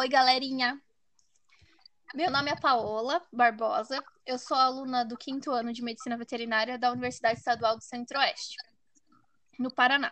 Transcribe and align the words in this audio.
Oi, 0.00 0.08
galerinha. 0.08 0.80
Meu 2.14 2.30
nome 2.30 2.50
é 2.50 2.56
Paola 2.56 3.22
Barbosa. 3.30 4.02
Eu 4.24 4.38
sou 4.38 4.56
aluna 4.56 5.04
do 5.04 5.14
quinto 5.14 5.50
ano 5.50 5.74
de 5.74 5.82
Medicina 5.82 6.16
Veterinária 6.16 6.78
da 6.78 6.90
Universidade 6.90 7.38
Estadual 7.38 7.76
do 7.76 7.84
Centro-Oeste, 7.84 8.56
no 9.58 9.70
Paraná. 9.70 10.10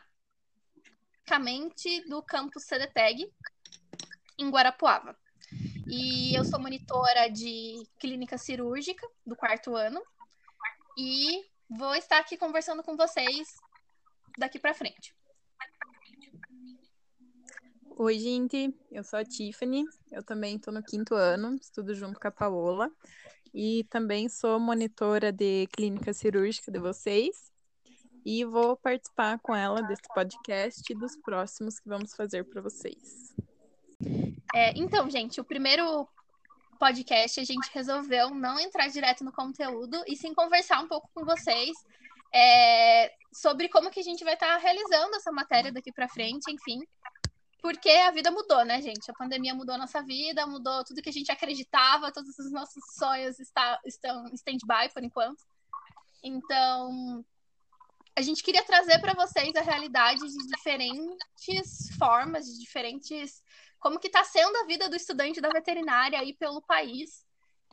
Basicamente 1.21 2.07
do 2.07 2.23
campus 2.23 2.65
CDTEG, 2.65 3.33
em 4.39 4.51
Guarapuava. 4.51 5.19
E 5.87 6.37
eu 6.37 6.45
sou 6.45 6.61
monitora 6.61 7.31
de 7.31 7.83
clínica 7.99 8.37
cirúrgica 8.37 9.09
do 9.25 9.35
quarto 9.35 9.75
ano. 9.75 10.03
E 10.99 11.47
vou 11.67 11.95
estar 11.95 12.19
aqui 12.19 12.37
conversando 12.37 12.83
com 12.83 12.95
vocês 12.95 13.57
daqui 14.37 14.59
para 14.59 14.75
frente. 14.75 15.17
Oi, 18.01 18.17
gente, 18.17 18.73
eu 18.93 19.03
sou 19.03 19.19
a 19.19 19.25
Tiffany, 19.25 19.85
eu 20.13 20.23
também 20.23 20.55
estou 20.55 20.73
no 20.73 20.81
quinto 20.81 21.17
ano, 21.17 21.57
estudo 21.57 21.97
junto 21.97 22.21
com 22.21 22.29
a 22.29 22.31
Paola, 22.31 22.89
e 23.53 23.83
também 23.91 24.29
sou 24.29 24.61
monitora 24.61 25.33
de 25.33 25.67
clínica 25.73 26.13
cirúrgica 26.13 26.71
de 26.71 26.79
vocês, 26.79 27.53
e 28.25 28.45
vou 28.45 28.77
participar 28.77 29.41
com 29.41 29.53
ela 29.53 29.83
desse 29.83 30.05
podcast 30.15 30.81
e 30.89 30.95
dos 30.95 31.17
próximos 31.17 31.81
que 31.81 31.89
vamos 31.89 32.15
fazer 32.15 32.45
para 32.45 32.63
vocês. 32.63 33.35
É, 34.55 34.79
então, 34.79 35.11
gente, 35.11 35.41
o 35.41 35.45
primeiro 35.45 36.09
podcast 36.79 37.41
a 37.41 37.45
gente 37.45 37.69
resolveu 37.75 38.31
não 38.31 38.61
entrar 38.61 38.87
direto 38.87 39.25
no 39.25 39.33
conteúdo 39.33 40.05
e 40.07 40.15
sim 40.15 40.33
conversar 40.35 40.81
um 40.81 40.87
pouco 40.87 41.11
com 41.13 41.25
vocês 41.25 41.77
é, 42.33 43.13
sobre 43.33 43.69
como 43.69 43.91
que 43.91 43.99
a 44.01 44.05
gente 44.05 44.23
vai 44.23 44.35
estar 44.35 44.55
tá 44.55 44.57
realizando 44.59 45.17
essa 45.17 45.33
matéria 45.33 45.73
daqui 45.73 45.93
para 45.93 46.09
frente, 46.09 46.51
enfim. 46.51 46.81
Porque 47.61 47.91
a 47.91 48.11
vida 48.13 48.31
mudou, 48.31 48.65
né, 48.65 48.81
gente? 48.81 49.11
A 49.11 49.15
pandemia 49.15 49.55
mudou 49.55 49.75
a 49.75 49.79
nossa 49.79 50.03
vida, 50.03 50.47
mudou 50.47 50.85
tudo 50.85 51.03
que 51.03 51.09
a 51.09 51.13
gente 51.13 51.33
acreditava, 51.33 52.13
todos 52.13 52.39
os 52.39 52.53
nossos 52.53 52.83
sonhos 52.97 53.39
está, 53.41 53.81
estão 53.85 54.27
stand-by 54.33 54.93
por 54.93 55.03
enquanto. 55.03 55.43
Então, 56.23 57.25
a 58.17 58.23
gente 58.23 58.43
queria 58.43 58.65
trazer 58.65 58.99
para 59.01 59.15
vocês 59.15 59.55
a 59.55 59.61
realidade 59.61 60.21
de 60.21 60.47
diferentes 60.49 61.97
formas, 61.97 62.47
de 62.47 62.59
diferentes. 62.59 63.43
como 63.79 63.99
que 63.99 64.09
está 64.09 64.25
sendo 64.25 64.57
a 64.59 64.67
vida 64.67 64.89
do 64.89 64.97
estudante 64.97 65.41
da 65.41 65.51
veterinária 65.51 66.19
aí 66.19 66.35
pelo 66.35 66.63
país. 66.63 67.25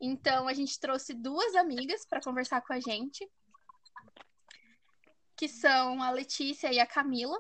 Então, 0.02 0.47
a 0.47 0.53
gente 0.53 0.80
trouxe 0.80 1.13
duas 1.13 1.56
amigas 1.56 2.06
para 2.06 2.22
conversar 2.22 2.61
com 2.61 2.73
a 2.73 2.80
gente, 2.80 3.28
que 5.36 5.47
são 5.47 6.02
a 6.02 6.11
Letícia 6.11 6.72
e 6.72 6.80
a 6.80 6.86
Camila. 6.86 7.39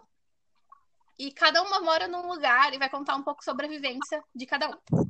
E 1.17 1.31
cada 1.31 1.61
uma 1.61 1.79
mora 1.79 2.07
num 2.07 2.27
lugar 2.27 2.73
e 2.73 2.77
vai 2.77 2.89
contar 2.89 3.15
um 3.15 3.23
pouco 3.23 3.43
sobre 3.43 3.65
a 3.65 3.69
vivência 3.69 4.21
de 4.33 4.45
cada 4.45 4.69
um. 4.69 5.05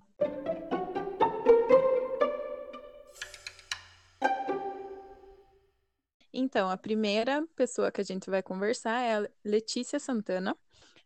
Então, 6.31 6.69
a 6.69 6.77
primeira 6.77 7.47
pessoa 7.55 7.91
que 7.91 8.01
a 8.01 8.03
gente 8.03 8.29
vai 8.29 8.43
conversar 8.43 8.99
é 8.99 9.15
a 9.15 9.29
Letícia 9.43 9.99
Santana. 9.99 10.55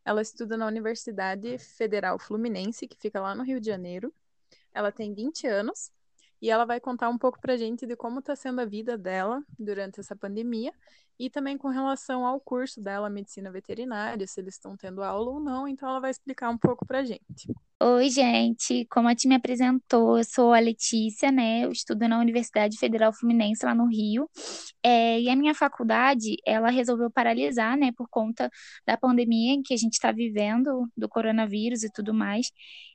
Ela 0.03 0.21
estuda 0.21 0.57
na 0.57 0.65
Universidade 0.65 1.57
Federal 1.57 2.19
Fluminense, 2.19 2.87
que 2.87 2.97
fica 2.97 3.21
lá 3.21 3.33
no 3.33 3.43
Rio 3.43 3.59
de 3.61 3.67
Janeiro. 3.67 4.13
Ela 4.73 4.91
tem 4.91 5.13
20 5.13 5.47
anos 5.47 5.91
e 6.41 6.49
ela 6.49 6.65
vai 6.65 6.79
contar 6.79 7.09
um 7.09 7.17
pouco 7.17 7.39
para 7.39 7.53
a 7.53 7.57
gente 7.57 7.85
de 7.85 7.95
como 7.95 8.19
está 8.19 8.35
sendo 8.35 8.61
a 8.61 8.65
vida 8.65 8.97
dela 8.97 9.43
durante 9.57 9.99
essa 9.99 10.15
pandemia 10.15 10.73
e 11.19 11.29
também 11.29 11.57
com 11.57 11.67
relação 11.67 12.25
ao 12.25 12.39
curso 12.39 12.81
dela, 12.81 13.09
Medicina 13.09 13.51
Veterinária, 13.51 14.25
se 14.25 14.39
eles 14.39 14.53
estão 14.53 14.77
tendo 14.77 15.03
aula 15.03 15.31
ou 15.31 15.39
não, 15.41 15.67
então 15.67 15.89
ela 15.89 15.99
vai 15.99 16.11
explicar 16.11 16.49
um 16.49 16.57
pouco 16.57 16.85
para 16.85 16.99
a 16.99 17.03
gente. 17.03 17.51
Oi, 17.81 18.09
gente, 18.09 18.85
como 18.89 19.09
a 19.09 19.15
Ti 19.15 19.27
me 19.27 19.35
apresentou, 19.35 20.17
eu 20.17 20.23
sou 20.23 20.53
a 20.53 20.59
Letícia, 20.59 21.29
né, 21.29 21.65
eu 21.65 21.71
estudo 21.71 22.07
na 22.07 22.19
Universidade 22.19 22.77
Federal 22.77 23.11
Fluminense, 23.11 23.65
lá 23.65 23.75
no 23.75 23.85
Rio, 23.85 24.29
é, 24.81 25.19
e 25.19 25.29
a 25.29 25.35
minha 25.35 25.53
faculdade, 25.53 26.37
ela 26.45 26.69
resolveu 26.69 27.11
paralisar, 27.11 27.77
né, 27.77 27.91
por 27.91 28.07
conta 28.09 28.49
da 28.85 28.97
pandemia 28.97 29.61
que 29.63 29.73
a 29.73 29.77
gente 29.77 29.93
está 29.93 30.13
vivendo, 30.13 30.89
do 30.95 31.09
coronavírus 31.09 31.83
e 31.83 31.91
tudo 31.91 32.13
mais, 32.13 32.47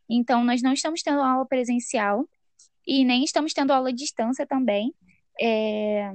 então 0.09 0.43
nós 0.45 0.63
não 0.63 0.73
estamos 0.73 1.03
tendo 1.03 1.21
aula 1.21 1.47
presencial, 1.47 2.27
e 2.87 3.05
nem 3.05 3.25
estamos 3.25 3.53
tendo 3.53 3.73
aula 3.73 3.91
à 3.91 3.93
distância 3.93 4.47
também. 4.47 4.95
É, 5.41 6.13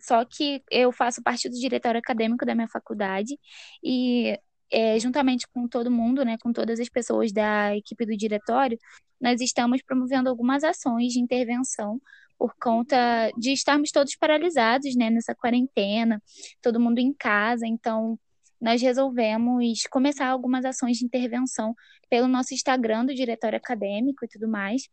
só 0.00 0.24
que 0.24 0.62
eu 0.70 0.92
faço 0.92 1.22
parte 1.22 1.48
do 1.48 1.58
diretório 1.58 1.98
acadêmico 1.98 2.44
da 2.44 2.54
minha 2.54 2.68
faculdade 2.68 3.38
e 3.82 4.38
é, 4.70 4.98
juntamente 4.98 5.46
com 5.48 5.68
todo 5.68 5.90
mundo, 5.90 6.24
né, 6.24 6.36
com 6.38 6.52
todas 6.52 6.80
as 6.80 6.88
pessoas 6.88 7.32
da 7.32 7.76
equipe 7.76 8.04
do 8.04 8.16
diretório, 8.16 8.78
nós 9.20 9.40
estamos 9.40 9.80
promovendo 9.82 10.28
algumas 10.28 10.64
ações 10.64 11.12
de 11.12 11.20
intervenção 11.20 12.00
por 12.38 12.54
conta 12.60 13.30
de 13.38 13.52
estarmos 13.52 13.90
todos 13.90 14.16
paralisados, 14.16 14.96
né, 14.96 15.08
nessa 15.10 15.34
quarentena, 15.34 16.22
todo 16.60 16.80
mundo 16.80 16.98
em 16.98 17.12
casa, 17.14 17.66
então 17.66 18.18
nós 18.60 18.82
resolvemos 18.82 19.82
começar 19.90 20.28
algumas 20.28 20.64
ações 20.64 20.98
de 20.98 21.04
intervenção 21.04 21.74
pelo 22.10 22.26
nosso 22.28 22.54
Instagram 22.54 23.06
do 23.06 23.14
diretório 23.14 23.56
acadêmico 23.56 24.24
e 24.24 24.28
tudo 24.28 24.48
mais. 24.48 24.88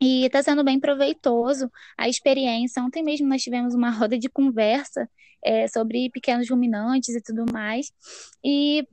E 0.00 0.26
está 0.26 0.42
sendo 0.42 0.62
bem 0.62 0.78
proveitoso 0.78 1.70
a 1.96 2.08
experiência. 2.08 2.82
Ontem 2.82 3.02
mesmo 3.02 3.26
nós 3.28 3.42
tivemos 3.42 3.74
uma 3.74 3.90
roda 3.90 4.18
de 4.18 4.28
conversa 4.28 5.08
é, 5.44 5.66
sobre 5.68 6.10
pequenos 6.10 6.48
ruminantes 6.50 7.14
e 7.14 7.20
tudo 7.20 7.44
mais. 7.50 7.92
E 8.44 8.86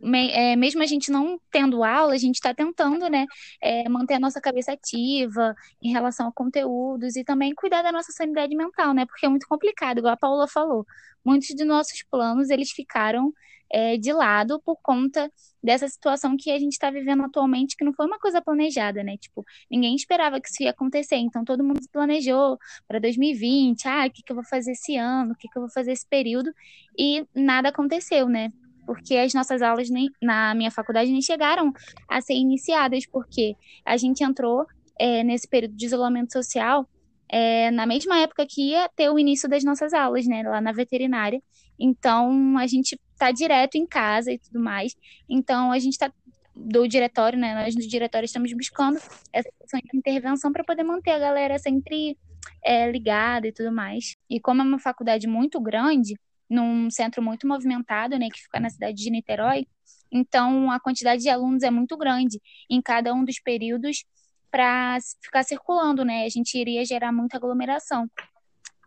me, 0.00 0.30
é, 0.30 0.56
mesmo 0.56 0.82
a 0.82 0.86
gente 0.86 1.10
não 1.10 1.40
tendo 1.50 1.82
aula, 1.82 2.14
a 2.14 2.18
gente 2.18 2.36
está 2.36 2.54
tentando 2.54 3.08
né, 3.08 3.26
é, 3.60 3.88
manter 3.88 4.14
a 4.14 4.20
nossa 4.20 4.40
cabeça 4.40 4.72
ativa 4.72 5.54
em 5.82 5.90
relação 5.90 6.28
a 6.28 6.32
conteúdos 6.32 7.16
e 7.16 7.24
também 7.24 7.54
cuidar 7.54 7.82
da 7.82 7.92
nossa 7.92 8.12
sanidade 8.12 8.54
mental, 8.54 8.94
né? 8.94 9.06
Porque 9.06 9.26
é 9.26 9.28
muito 9.28 9.46
complicado, 9.48 9.98
igual 9.98 10.14
a 10.14 10.16
Paula 10.16 10.46
falou. 10.46 10.86
Muitos 11.24 11.48
de 11.48 11.64
nossos 11.64 12.02
planos 12.10 12.50
eles 12.50 12.70
ficaram 12.70 13.32
é, 13.70 13.96
de 13.96 14.12
lado 14.12 14.60
por 14.64 14.76
conta 14.82 15.30
dessa 15.62 15.88
situação 15.88 16.36
que 16.36 16.50
a 16.50 16.58
gente 16.58 16.72
está 16.72 16.90
vivendo 16.90 17.24
atualmente, 17.24 17.76
que 17.76 17.84
não 17.84 17.92
foi 17.92 18.06
uma 18.06 18.18
coisa 18.18 18.40
planejada, 18.40 19.02
né? 19.02 19.16
Tipo, 19.16 19.44
ninguém 19.70 19.94
esperava 19.94 20.40
que 20.40 20.48
isso 20.48 20.62
ia 20.62 20.70
acontecer, 20.70 21.16
então 21.16 21.44
todo 21.44 21.64
mundo 21.64 21.80
planejou 21.92 22.58
para 22.86 22.98
2020, 22.98 23.86
ah, 23.88 24.06
o 24.06 24.10
que, 24.10 24.22
que 24.22 24.32
eu 24.32 24.36
vou 24.36 24.44
fazer 24.44 24.72
esse 24.72 24.96
ano, 24.96 25.32
o 25.32 25.36
que, 25.36 25.48
que 25.48 25.58
eu 25.58 25.62
vou 25.62 25.70
fazer 25.70 25.92
esse 25.92 26.06
período, 26.08 26.52
e 26.98 27.26
nada 27.34 27.68
aconteceu, 27.70 28.28
né? 28.28 28.52
Porque 28.86 29.16
as 29.16 29.34
nossas 29.34 29.62
aulas 29.62 29.90
nem, 29.90 30.08
na 30.22 30.54
minha 30.54 30.70
faculdade 30.70 31.10
nem 31.10 31.20
chegaram 31.20 31.72
a 32.08 32.20
ser 32.20 32.34
iniciadas, 32.34 33.04
porque 33.06 33.56
a 33.84 33.96
gente 33.96 34.22
entrou 34.22 34.64
é, 34.98 35.24
nesse 35.24 35.48
período 35.48 35.74
de 35.74 35.86
isolamento 35.86 36.32
social 36.32 36.88
é, 37.28 37.70
na 37.70 37.86
mesma 37.86 38.18
época 38.18 38.46
que 38.48 38.70
ia 38.70 38.88
ter 38.90 39.10
o 39.10 39.18
início 39.18 39.48
das 39.48 39.64
nossas 39.64 39.92
aulas, 39.92 40.26
né, 40.26 40.42
lá 40.42 40.60
na 40.60 40.72
veterinária. 40.72 41.42
Então, 41.78 42.56
a 42.58 42.66
gente 42.66 42.98
tá 43.18 43.30
direto 43.30 43.76
em 43.76 43.86
casa 43.86 44.32
e 44.32 44.38
tudo 44.38 44.60
mais. 44.60 44.94
Então, 45.28 45.72
a 45.72 45.78
gente 45.78 45.92
está 45.92 46.12
do 46.54 46.86
diretório, 46.88 47.38
né? 47.38 47.54
Nós 47.54 47.74
do 47.74 47.86
diretório 47.86 48.24
estamos 48.24 48.52
buscando 48.52 48.98
essa 49.32 49.78
intervenção 49.92 50.50
para 50.50 50.64
poder 50.64 50.84
manter 50.84 51.10
a 51.10 51.18
galera 51.18 51.58
sempre 51.58 52.16
é, 52.64 52.90
ligada 52.90 53.46
e 53.46 53.52
tudo 53.52 53.70
mais. 53.70 54.16
E 54.28 54.40
como 54.40 54.62
é 54.62 54.64
uma 54.64 54.78
faculdade 54.78 55.26
muito 55.26 55.60
grande, 55.60 56.18
num 56.48 56.90
centro 56.90 57.22
muito 57.22 57.46
movimentado, 57.46 58.18
né, 58.18 58.28
que 58.32 58.40
fica 58.40 58.60
na 58.60 58.70
cidade 58.70 58.96
de 58.96 59.10
Niterói, 59.10 59.66
então 60.10 60.70
a 60.70 60.78
quantidade 60.80 61.22
de 61.22 61.28
alunos 61.28 61.62
é 61.62 61.70
muito 61.70 61.96
grande 61.96 62.40
em 62.70 62.80
cada 62.80 63.12
um 63.12 63.24
dos 63.24 63.40
períodos 63.40 64.04
para 64.50 64.96
ficar 65.20 65.42
circulando, 65.42 66.04
né? 66.04 66.24
A 66.24 66.28
gente 66.28 66.56
iria 66.56 66.84
gerar 66.84 67.12
muita 67.12 67.36
aglomeração 67.36 68.08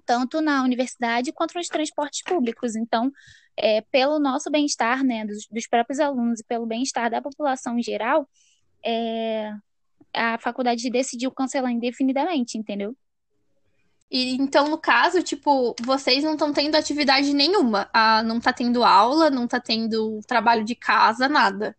tanto 0.10 0.42
na 0.42 0.64
universidade 0.64 1.32
quanto 1.32 1.54
nos 1.54 1.68
transportes 1.68 2.24
públicos. 2.24 2.76
Então, 2.76 3.12
é, 3.56 3.82
pelo 3.92 4.18
nosso 4.18 4.50
bem-estar, 4.50 5.04
né, 5.04 5.24
dos, 5.24 5.46
dos, 5.52 5.68
próprios 5.68 6.00
alunos 6.00 6.40
e 6.40 6.44
pelo 6.44 6.66
bem-estar 6.66 7.12
da 7.12 7.22
população 7.22 7.78
em 7.78 7.84
geral, 7.84 8.28
é, 8.84 9.54
a 10.12 10.40
faculdade 10.40 10.90
decidiu 10.90 11.30
cancelar 11.30 11.72
indefinidamente, 11.72 12.58
entendeu? 12.58 12.98
E 14.10 14.34
então, 14.34 14.68
no 14.68 14.80
caso, 14.80 15.22
tipo, 15.22 15.76
vocês 15.80 16.24
não 16.24 16.34
estão 16.34 16.52
tendo 16.52 16.74
atividade 16.74 17.32
nenhuma. 17.32 17.88
Ah, 17.94 18.24
não 18.24 18.40
está 18.40 18.52
tendo 18.52 18.84
aula, 18.84 19.30
não 19.30 19.46
está 19.46 19.60
tendo 19.60 20.22
trabalho 20.26 20.64
de 20.64 20.74
casa, 20.74 21.30
nada. 21.30 21.78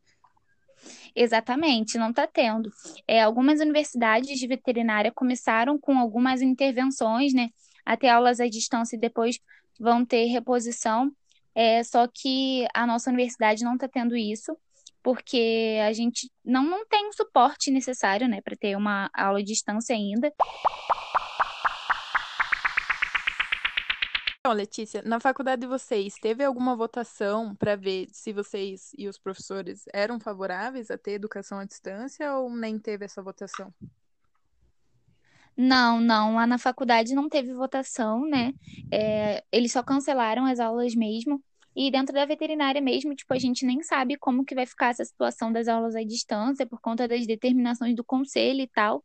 Exatamente, 1.16 1.98
não 1.98 2.10
está 2.10 2.28
tendo. 2.28 2.70
É, 3.08 3.22
algumas 3.24 3.58
universidades 3.58 4.38
de 4.38 4.46
veterinária 4.46 5.10
começaram 5.10 5.76
com 5.76 5.98
algumas 5.98 6.40
intervenções, 6.40 7.34
né? 7.34 7.50
Até 7.90 8.08
aulas 8.08 8.38
à 8.38 8.46
distância 8.46 8.94
e 8.94 9.00
depois 9.00 9.40
vão 9.78 10.04
ter 10.04 10.26
reposição. 10.26 11.10
É, 11.52 11.82
só 11.82 12.06
que 12.06 12.64
a 12.72 12.86
nossa 12.86 13.10
universidade 13.10 13.64
não 13.64 13.74
está 13.74 13.88
tendo 13.88 14.16
isso, 14.16 14.56
porque 15.02 15.78
a 15.84 15.92
gente 15.92 16.30
não, 16.44 16.62
não 16.62 16.86
tem 16.86 17.08
o 17.08 17.12
suporte 17.12 17.70
necessário 17.70 18.28
né, 18.28 18.40
para 18.40 18.56
ter 18.56 18.76
uma 18.76 19.10
aula 19.12 19.40
à 19.40 19.42
distância 19.42 19.94
ainda. 19.94 20.32
Então, 24.38 24.52
Letícia, 24.52 25.02
na 25.02 25.18
faculdade 25.18 25.62
de 25.62 25.66
vocês, 25.66 26.14
teve 26.14 26.44
alguma 26.44 26.76
votação 26.76 27.56
para 27.56 27.74
ver 27.74 28.06
se 28.12 28.32
vocês 28.32 28.92
e 28.96 29.08
os 29.08 29.18
professores 29.18 29.84
eram 29.92 30.20
favoráveis 30.20 30.90
a 30.92 30.96
ter 30.96 31.12
educação 31.12 31.58
à 31.58 31.64
distância 31.64 32.36
ou 32.36 32.48
nem 32.50 32.78
teve 32.78 33.04
essa 33.04 33.20
votação? 33.20 33.74
Não, 35.56 36.00
não, 36.00 36.36
lá 36.36 36.46
na 36.46 36.58
faculdade 36.58 37.14
não 37.14 37.28
teve 37.28 37.52
votação, 37.52 38.26
né? 38.26 38.52
É, 38.92 39.42
eles 39.52 39.72
só 39.72 39.82
cancelaram 39.82 40.46
as 40.46 40.58
aulas 40.58 40.94
mesmo. 40.94 41.42
E 41.74 41.90
dentro 41.90 42.12
da 42.12 42.24
veterinária 42.24 42.80
mesmo, 42.80 43.14
tipo, 43.14 43.32
a 43.32 43.38
gente 43.38 43.64
nem 43.64 43.82
sabe 43.82 44.16
como 44.16 44.44
que 44.44 44.54
vai 44.54 44.66
ficar 44.66 44.88
essa 44.88 45.04
situação 45.04 45.52
das 45.52 45.68
aulas 45.68 45.94
à 45.94 46.02
distância 46.02 46.66
por 46.66 46.80
conta 46.80 47.06
das 47.06 47.26
determinações 47.26 47.94
do 47.94 48.02
conselho 48.02 48.60
e 48.60 48.66
tal. 48.66 49.04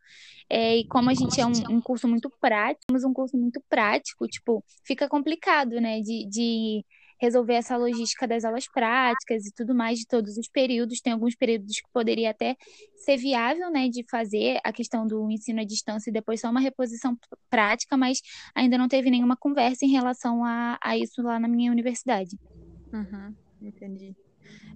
É, 0.50 0.78
e 0.78 0.88
como 0.88 1.10
a 1.10 1.14
gente 1.14 1.40
é 1.40 1.46
um, 1.46 1.78
um 1.78 1.82
curso 1.82 2.08
muito 2.08 2.30
prático, 2.42 2.86
um 2.92 3.14
curso 3.14 3.38
muito 3.38 3.62
prático, 3.70 4.28
tipo, 4.28 4.64
fica 4.84 5.08
complicado, 5.08 5.80
né, 5.80 6.02
de, 6.02 6.28
de 6.28 6.86
resolver 7.20 7.54
essa 7.54 7.78
logística 7.78 8.28
das 8.28 8.44
aulas 8.44 8.68
práticas 8.68 9.46
e 9.46 9.52
tudo 9.54 9.74
mais 9.74 10.00
de 10.00 10.08
todos 10.08 10.38
os 10.38 10.48
períodos. 10.48 11.02
Tem 11.02 11.14
alguns 11.14 11.36
períodos 11.36 11.76
que 11.76 11.90
poderia 11.94 12.32
até 12.32 12.56
ser 12.96 13.18
viável, 13.18 13.70
né, 13.72 13.88
de 13.90 14.04
fazer 14.10 14.60
a 14.64 14.74
questão 14.74 15.06
do 15.06 15.30
ensino 15.30 15.62
à 15.62 15.64
distância 15.64 16.10
e 16.10 16.14
depois 16.14 16.42
só 16.42 16.50
uma 16.50 16.60
reposição 16.60 17.18
prática, 17.50 17.96
mas 17.96 18.20
ainda 18.56 18.78
não 18.78 18.88
teve 18.88 19.10
nenhuma 19.10 19.38
conversa 19.38 19.86
em 19.86 19.92
relação 19.92 20.44
a, 20.44 20.78
a 20.84 20.98
isso 20.98 21.22
lá 21.22 21.40
na 21.40 21.48
minha 21.48 21.72
universidade. 21.72 22.38
Uhum, 22.94 23.36
entendi. 23.62 24.16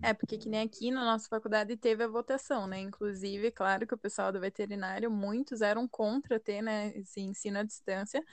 É, 0.02 0.14
porque 0.14 0.38
que 0.38 0.48
nem 0.48 0.62
aqui 0.62 0.92
na 0.92 1.04
nossa 1.04 1.28
faculdade 1.28 1.76
teve 1.76 2.04
a 2.04 2.08
votação, 2.08 2.68
né? 2.68 2.80
Inclusive, 2.80 3.52
claro 3.52 3.86
que 3.86 3.94
o 3.94 3.98
pessoal 3.98 4.32
do 4.32 4.40
veterinário, 4.40 5.12
muitos 5.12 5.62
eram 5.62 5.88
contra 5.88 6.40
ter, 6.40 6.62
né, 6.62 6.92
esse 6.96 7.20
ensino 7.22 7.60
à 7.60 7.64
distância, 7.64 8.24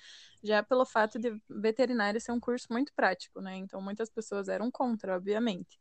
já 0.42 0.62
pelo 0.62 0.86
fato 0.86 1.18
de 1.18 1.40
veterinário 1.48 2.20
ser 2.20 2.32
um 2.32 2.40
curso 2.40 2.66
muito 2.70 2.92
prático, 2.94 3.40
né? 3.40 3.56
Então, 3.56 3.80
muitas 3.80 4.08
pessoas 4.08 4.48
eram 4.48 4.70
contra, 4.70 5.16
obviamente. 5.16 5.78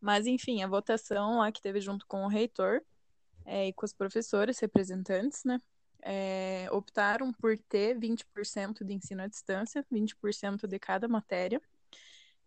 Mas, 0.00 0.26
enfim, 0.26 0.62
a 0.62 0.66
votação 0.66 1.38
lá 1.38 1.50
que 1.52 1.62
teve 1.62 1.80
junto 1.80 2.06
com 2.06 2.24
o 2.24 2.28
reitor 2.28 2.82
é, 3.44 3.68
e 3.68 3.72
com 3.72 3.86
os 3.86 3.92
professores 3.92 4.58
representantes, 4.58 5.44
né? 5.44 5.60
É, 6.04 6.68
optaram 6.72 7.32
por 7.32 7.56
ter 7.56 7.96
20% 7.96 8.84
de 8.84 8.92
ensino 8.92 9.22
à 9.22 9.28
distância, 9.28 9.86
20% 9.90 10.66
de 10.66 10.78
cada 10.78 11.06
matéria. 11.06 11.62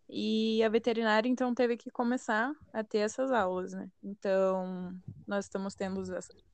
E 0.08 0.62
a 0.62 0.68
veterinária, 0.68 1.28
então, 1.28 1.54
teve 1.54 1.76
que 1.76 1.90
começar 1.90 2.52
a 2.72 2.84
ter 2.84 2.98
essas 2.98 3.32
aulas, 3.32 3.72
né? 3.72 3.90
Então, 4.02 4.92
nós 5.26 5.46
estamos 5.46 5.74
tendo, 5.74 6.02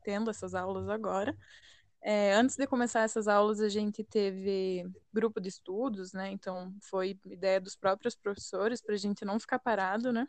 tendo 0.02 0.30
essas 0.30 0.54
aulas 0.54 0.88
agora. 0.88 1.36
É, 2.00 2.34
antes 2.34 2.56
de 2.56 2.66
começar 2.66 3.02
essas 3.02 3.28
aulas, 3.28 3.60
a 3.60 3.68
gente 3.68 4.02
teve 4.02 4.90
grupo 5.12 5.40
de 5.40 5.48
estudos, 5.48 6.12
né? 6.12 6.30
Então, 6.30 6.74
foi 6.80 7.18
ideia 7.26 7.60
dos 7.60 7.76
próprios 7.76 8.14
professores 8.16 8.80
para 8.80 8.94
a 8.94 8.98
gente 8.98 9.24
não 9.24 9.38
ficar 9.38 9.58
parado, 9.58 10.12
né? 10.12 10.26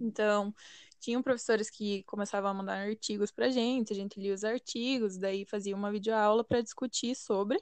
Então, 0.00 0.54
tinham 1.00 1.22
professores 1.22 1.70
que 1.70 2.02
começavam 2.04 2.50
a 2.50 2.54
mandar 2.54 2.86
artigos 2.86 3.32
para 3.32 3.46
a 3.46 3.50
gente, 3.50 3.92
a 3.92 3.96
gente 3.96 4.20
lia 4.20 4.34
os 4.34 4.44
artigos, 4.44 5.16
daí 5.16 5.44
fazia 5.44 5.74
uma 5.74 5.90
videoaula 5.90 6.44
para 6.44 6.60
discutir 6.60 7.14
sobre. 7.14 7.58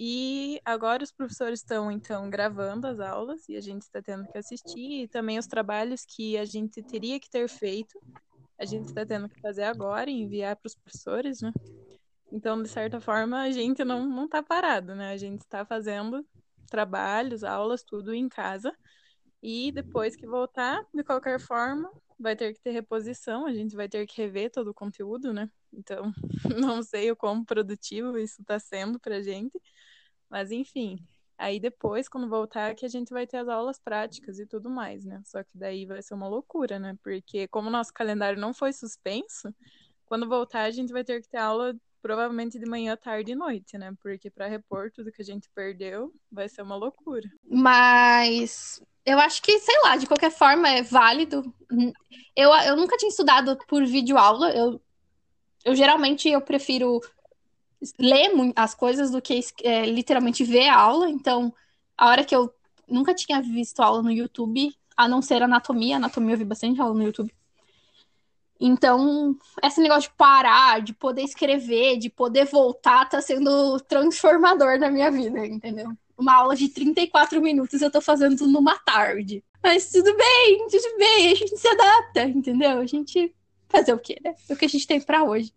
E 0.00 0.60
agora 0.64 1.02
os 1.02 1.10
professores 1.10 1.58
estão, 1.58 1.90
então, 1.90 2.30
gravando 2.30 2.86
as 2.86 3.00
aulas 3.00 3.48
e 3.48 3.56
a 3.56 3.60
gente 3.60 3.82
está 3.82 4.00
tendo 4.00 4.28
que 4.28 4.38
assistir. 4.38 5.02
E 5.02 5.08
também 5.08 5.40
os 5.40 5.46
trabalhos 5.48 6.04
que 6.06 6.38
a 6.38 6.44
gente 6.44 6.80
teria 6.84 7.18
que 7.18 7.28
ter 7.28 7.48
feito, 7.48 8.00
a 8.56 8.64
gente 8.64 8.86
está 8.86 9.04
tendo 9.04 9.28
que 9.28 9.40
fazer 9.40 9.64
agora 9.64 10.08
e 10.08 10.14
enviar 10.14 10.54
para 10.54 10.68
os 10.68 10.76
professores, 10.76 11.40
né? 11.40 11.52
Então, 12.30 12.62
de 12.62 12.68
certa 12.68 13.00
forma, 13.00 13.40
a 13.40 13.50
gente 13.50 13.84
não, 13.84 14.06
não 14.06 14.28
tá 14.28 14.40
parado, 14.40 14.94
né? 14.94 15.10
A 15.10 15.16
gente 15.16 15.40
está 15.40 15.64
fazendo 15.66 16.24
trabalhos, 16.70 17.42
aulas, 17.42 17.82
tudo 17.82 18.14
em 18.14 18.28
casa. 18.28 18.72
E 19.42 19.72
depois 19.72 20.14
que 20.14 20.28
voltar, 20.28 20.80
de 20.94 21.02
qualquer 21.02 21.40
forma, 21.40 21.90
vai 22.18 22.34
ter 22.36 22.52
que 22.52 22.60
ter 22.60 22.70
reposição, 22.70 23.46
a 23.46 23.54
gente 23.54 23.76
vai 23.76 23.88
ter 23.88 24.06
que 24.06 24.20
rever 24.20 24.50
todo 24.50 24.68
o 24.68 24.74
conteúdo, 24.74 25.32
né? 25.32 25.50
Então, 25.72 26.12
não 26.78 26.82
sei 26.82 27.10
o 27.10 27.16
quão 27.16 27.44
produtivo 27.44 28.18
isso 28.18 28.40
está 28.40 28.58
sendo 28.58 28.98
para 28.98 29.16
a 29.16 29.22
gente. 29.22 29.60
Mas 30.28 30.50
enfim, 30.50 30.98
aí 31.38 31.60
depois, 31.60 32.08
quando 32.08 32.28
voltar, 32.28 32.74
que 32.74 32.84
a 32.84 32.88
gente 32.88 33.10
vai 33.10 33.26
ter 33.26 33.38
as 33.38 33.48
aulas 33.48 33.78
práticas 33.78 34.38
e 34.38 34.46
tudo 34.46 34.68
mais, 34.68 35.04
né? 35.04 35.22
Só 35.24 35.42
que 35.42 35.56
daí 35.56 35.86
vai 35.86 36.02
ser 36.02 36.14
uma 36.14 36.28
loucura, 36.28 36.78
né? 36.78 36.96
Porque 37.02 37.46
como 37.48 37.68
o 37.68 37.72
nosso 37.72 37.92
calendário 37.92 38.40
não 38.40 38.52
foi 38.52 38.72
suspenso, 38.72 39.54
quando 40.04 40.28
voltar 40.28 40.62
a 40.62 40.70
gente 40.70 40.92
vai 40.92 41.04
ter 41.04 41.20
que 41.22 41.28
ter 41.28 41.38
aula 41.38 41.74
provavelmente 42.00 42.58
de 42.58 42.66
manhã, 42.66 42.96
tarde 42.96 43.32
e 43.32 43.36
noite, 43.36 43.76
né? 43.76 43.92
Porque 44.00 44.30
para 44.30 44.46
repor 44.46 44.90
tudo 44.90 45.12
que 45.12 45.22
a 45.22 45.24
gente 45.24 45.48
perdeu, 45.54 46.12
vai 46.30 46.48
ser 46.48 46.62
uma 46.62 46.76
loucura. 46.76 47.28
Mas 47.44 48.80
eu 49.08 49.18
acho 49.18 49.42
que, 49.42 49.58
sei 49.58 49.74
lá, 49.82 49.96
de 49.96 50.06
qualquer 50.06 50.30
forma 50.30 50.68
é 50.68 50.82
válido. 50.82 51.54
Eu, 52.36 52.50
eu 52.50 52.76
nunca 52.76 52.96
tinha 52.96 53.08
estudado 53.08 53.56
por 53.66 53.84
videoaula. 53.86 54.50
Eu, 54.50 54.80
eu 55.64 55.74
geralmente 55.74 56.28
eu 56.28 56.40
prefiro 56.42 57.00
ler 57.98 58.30
as 58.54 58.74
coisas 58.74 59.10
do 59.10 59.22
que 59.22 59.40
é, 59.62 59.86
literalmente 59.86 60.44
ver 60.44 60.68
a 60.68 60.76
aula. 60.76 61.08
Então, 61.08 61.54
a 61.96 62.08
hora 62.08 62.24
que 62.24 62.36
eu 62.36 62.52
nunca 62.86 63.14
tinha 63.14 63.40
visto 63.40 63.80
aula 63.80 64.02
no 64.02 64.10
YouTube, 64.10 64.74
a 64.94 65.08
não 65.08 65.22
ser 65.22 65.42
anatomia, 65.42 65.96
anatomia 65.96 66.34
eu 66.34 66.38
vi 66.38 66.44
bastante 66.44 66.80
aula 66.80 66.94
no 66.94 67.04
YouTube. 67.04 67.34
Então, 68.60 69.36
esse 69.62 69.80
negócio 69.80 70.10
de 70.10 70.16
parar, 70.16 70.82
de 70.82 70.92
poder 70.92 71.22
escrever, 71.22 71.96
de 71.96 72.10
poder 72.10 72.44
voltar, 72.44 73.08
tá 73.08 73.22
sendo 73.22 73.80
transformador 73.80 74.78
na 74.78 74.90
minha 74.90 75.10
vida, 75.10 75.46
entendeu? 75.46 75.96
Uma 76.18 76.34
aula 76.34 76.56
de 76.56 76.68
34 76.68 77.40
minutos 77.40 77.80
eu 77.80 77.90
tô 77.90 78.00
fazendo 78.00 78.46
numa 78.46 78.78
tarde. 78.80 79.42
Mas 79.62 79.90
tudo 79.90 80.14
bem, 80.16 80.66
tudo 80.68 80.98
bem, 80.98 81.32
a 81.32 81.34
gente 81.34 81.56
se 81.56 81.68
adapta, 81.68 82.24
entendeu? 82.24 82.78
A 82.80 82.86
gente 82.86 83.34
fazer 83.68 83.92
o 83.92 83.98
quê, 83.98 84.18
né? 84.22 84.34
É 84.48 84.54
o 84.54 84.56
que 84.56 84.64
a 84.64 84.68
gente 84.68 84.86
tem 84.86 85.00
para 85.00 85.24
hoje. 85.24 85.52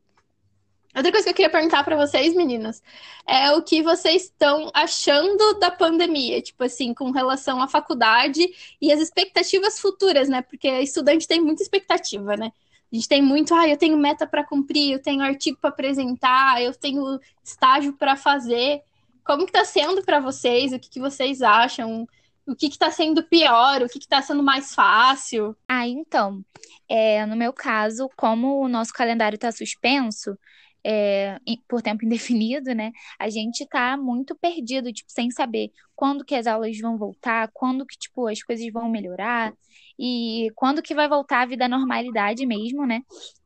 Outra 0.96 1.10
coisa 1.10 1.24
que 1.24 1.30
eu 1.30 1.34
queria 1.34 1.50
perguntar 1.50 1.84
para 1.86 1.96
vocês, 1.96 2.36
meninas, 2.36 2.84
é 3.26 3.52
o 3.54 3.62
que 3.62 3.82
vocês 3.82 4.24
estão 4.24 4.70
achando 4.74 5.58
da 5.58 5.72
pandemia, 5.72 6.42
tipo 6.42 6.64
assim, 6.66 6.94
com 6.94 7.12
relação 7.12 7.62
à 7.62 7.68
faculdade 7.68 8.46
e 8.82 8.92
as 8.92 9.00
expectativas 9.00 9.80
futuras, 9.80 10.28
né? 10.28 10.42
Porque 10.42 10.68
estudante 10.82 11.28
tem 11.28 11.40
muita 11.40 11.64
expectativa, 11.64 12.36
né? 12.36 12.52
A 12.92 12.96
gente 12.96 13.08
tem 13.08 13.22
muito, 13.22 13.56
ah, 13.56 13.70
eu 13.70 13.78
tenho 13.78 13.98
meta 13.98 14.28
para 14.28 14.44
cumprir, 14.44 14.92
eu 14.92 15.02
tenho 15.02 15.22
artigo 15.22 15.58
para 15.62 15.70
apresentar, 15.70 16.62
eu 16.62 16.74
tenho 16.74 17.20
estágio 17.42 17.94
para 17.94 18.18
fazer. 18.18 18.82
Como 19.24 19.46
que 19.46 19.52
tá 19.52 19.64
sendo 19.64 20.04
para 20.04 20.20
vocês? 20.20 20.74
O 20.74 20.80
que, 20.80 20.90
que 20.90 21.00
vocês 21.00 21.42
acham? 21.42 22.08
O 22.48 22.56
que 22.56 22.68
está 22.68 22.90
sendo 22.90 23.24
pior? 23.24 23.82
O 23.82 23.88
que 23.88 24.00
está 24.00 24.22
sendo 24.22 24.44
mais 24.44 24.74
fácil? 24.74 25.56
Ah, 25.68 25.88
então, 25.88 26.44
é, 26.90 27.26
no 27.26 27.36
meu 27.36 27.54
caso, 27.54 28.10
como 28.18 28.62
o 28.62 28.68
nosso 28.68 28.92
calendário 28.94 29.36
está 29.36 29.52
suspenso, 29.52 30.38
é, 30.84 31.38
por 31.68 31.82
tempo 31.82 32.04
indefinido, 32.06 32.74
né? 32.74 32.92
A 33.20 33.30
gente 33.30 33.66
tá 33.68 33.96
muito 33.96 34.36
perdido, 34.36 34.92
tipo, 34.92 35.12
sem 35.12 35.30
saber 35.32 35.72
quando 35.96 36.26
que 36.26 36.36
as 36.36 36.48
aulas 36.48 36.78
vão 36.80 36.98
voltar, 36.98 37.50
quando 37.54 37.86
que, 37.86 37.98
tipo, 37.98 38.28
as 38.28 38.42
coisas 38.42 38.66
vão 38.72 38.90
melhorar 38.90 39.54
e 40.00 40.52
quando 40.56 40.82
que 40.82 40.96
vai 40.96 41.08
voltar 41.08 41.42
a 41.42 41.46
vida 41.46 41.66
à 41.66 41.70
normalidade 41.70 42.46
mesmo, 42.46 42.86
né? 42.86 43.02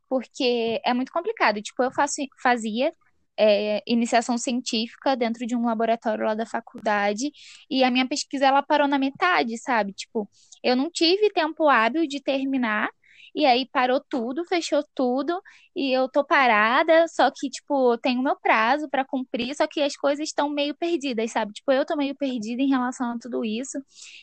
Porque 0.08 0.80
é 0.84 0.94
muito 0.94 1.12
complicado. 1.12 1.60
Tipo, 1.60 1.82
eu 1.82 1.92
faço, 1.92 2.22
fazia 2.42 2.92
é, 3.38 3.82
iniciação 3.86 4.38
científica 4.38 5.16
dentro 5.16 5.46
de 5.46 5.56
um 5.56 5.64
laboratório 5.66 6.24
lá 6.24 6.34
da 6.34 6.46
faculdade 6.46 7.30
e 7.70 7.84
a 7.84 7.90
minha 7.90 8.08
pesquisa 8.08 8.46
ela 8.46 8.62
parou 8.62 8.88
na 8.88 8.98
metade, 8.98 9.58
sabe? 9.58 9.92
Tipo, 9.92 10.28
eu 10.62 10.76
não 10.76 10.90
tive 10.90 11.30
tempo 11.30 11.68
hábil 11.68 12.06
de 12.06 12.20
terminar 12.22 12.88
e 13.34 13.44
aí 13.44 13.68
parou 13.70 14.00
tudo, 14.08 14.44
fechou 14.46 14.82
tudo, 14.94 15.38
e 15.74 15.92
eu 15.92 16.08
tô 16.08 16.24
parada, 16.24 17.06
só 17.06 17.30
que, 17.30 17.50
tipo, 17.50 17.98
tem 17.98 18.18
o 18.18 18.22
meu 18.22 18.34
prazo 18.40 18.88
para 18.88 19.04
cumprir, 19.04 19.54
só 19.54 19.66
que 19.66 19.82
as 19.82 19.94
coisas 19.94 20.26
estão 20.28 20.48
meio 20.48 20.74
perdidas, 20.74 21.32
sabe? 21.32 21.52
Tipo, 21.52 21.70
eu 21.72 21.84
tô 21.84 21.94
meio 21.96 22.14
perdida 22.16 22.62
em 22.62 22.68
relação 22.68 23.12
a 23.12 23.18
tudo 23.18 23.44
isso. 23.44 23.78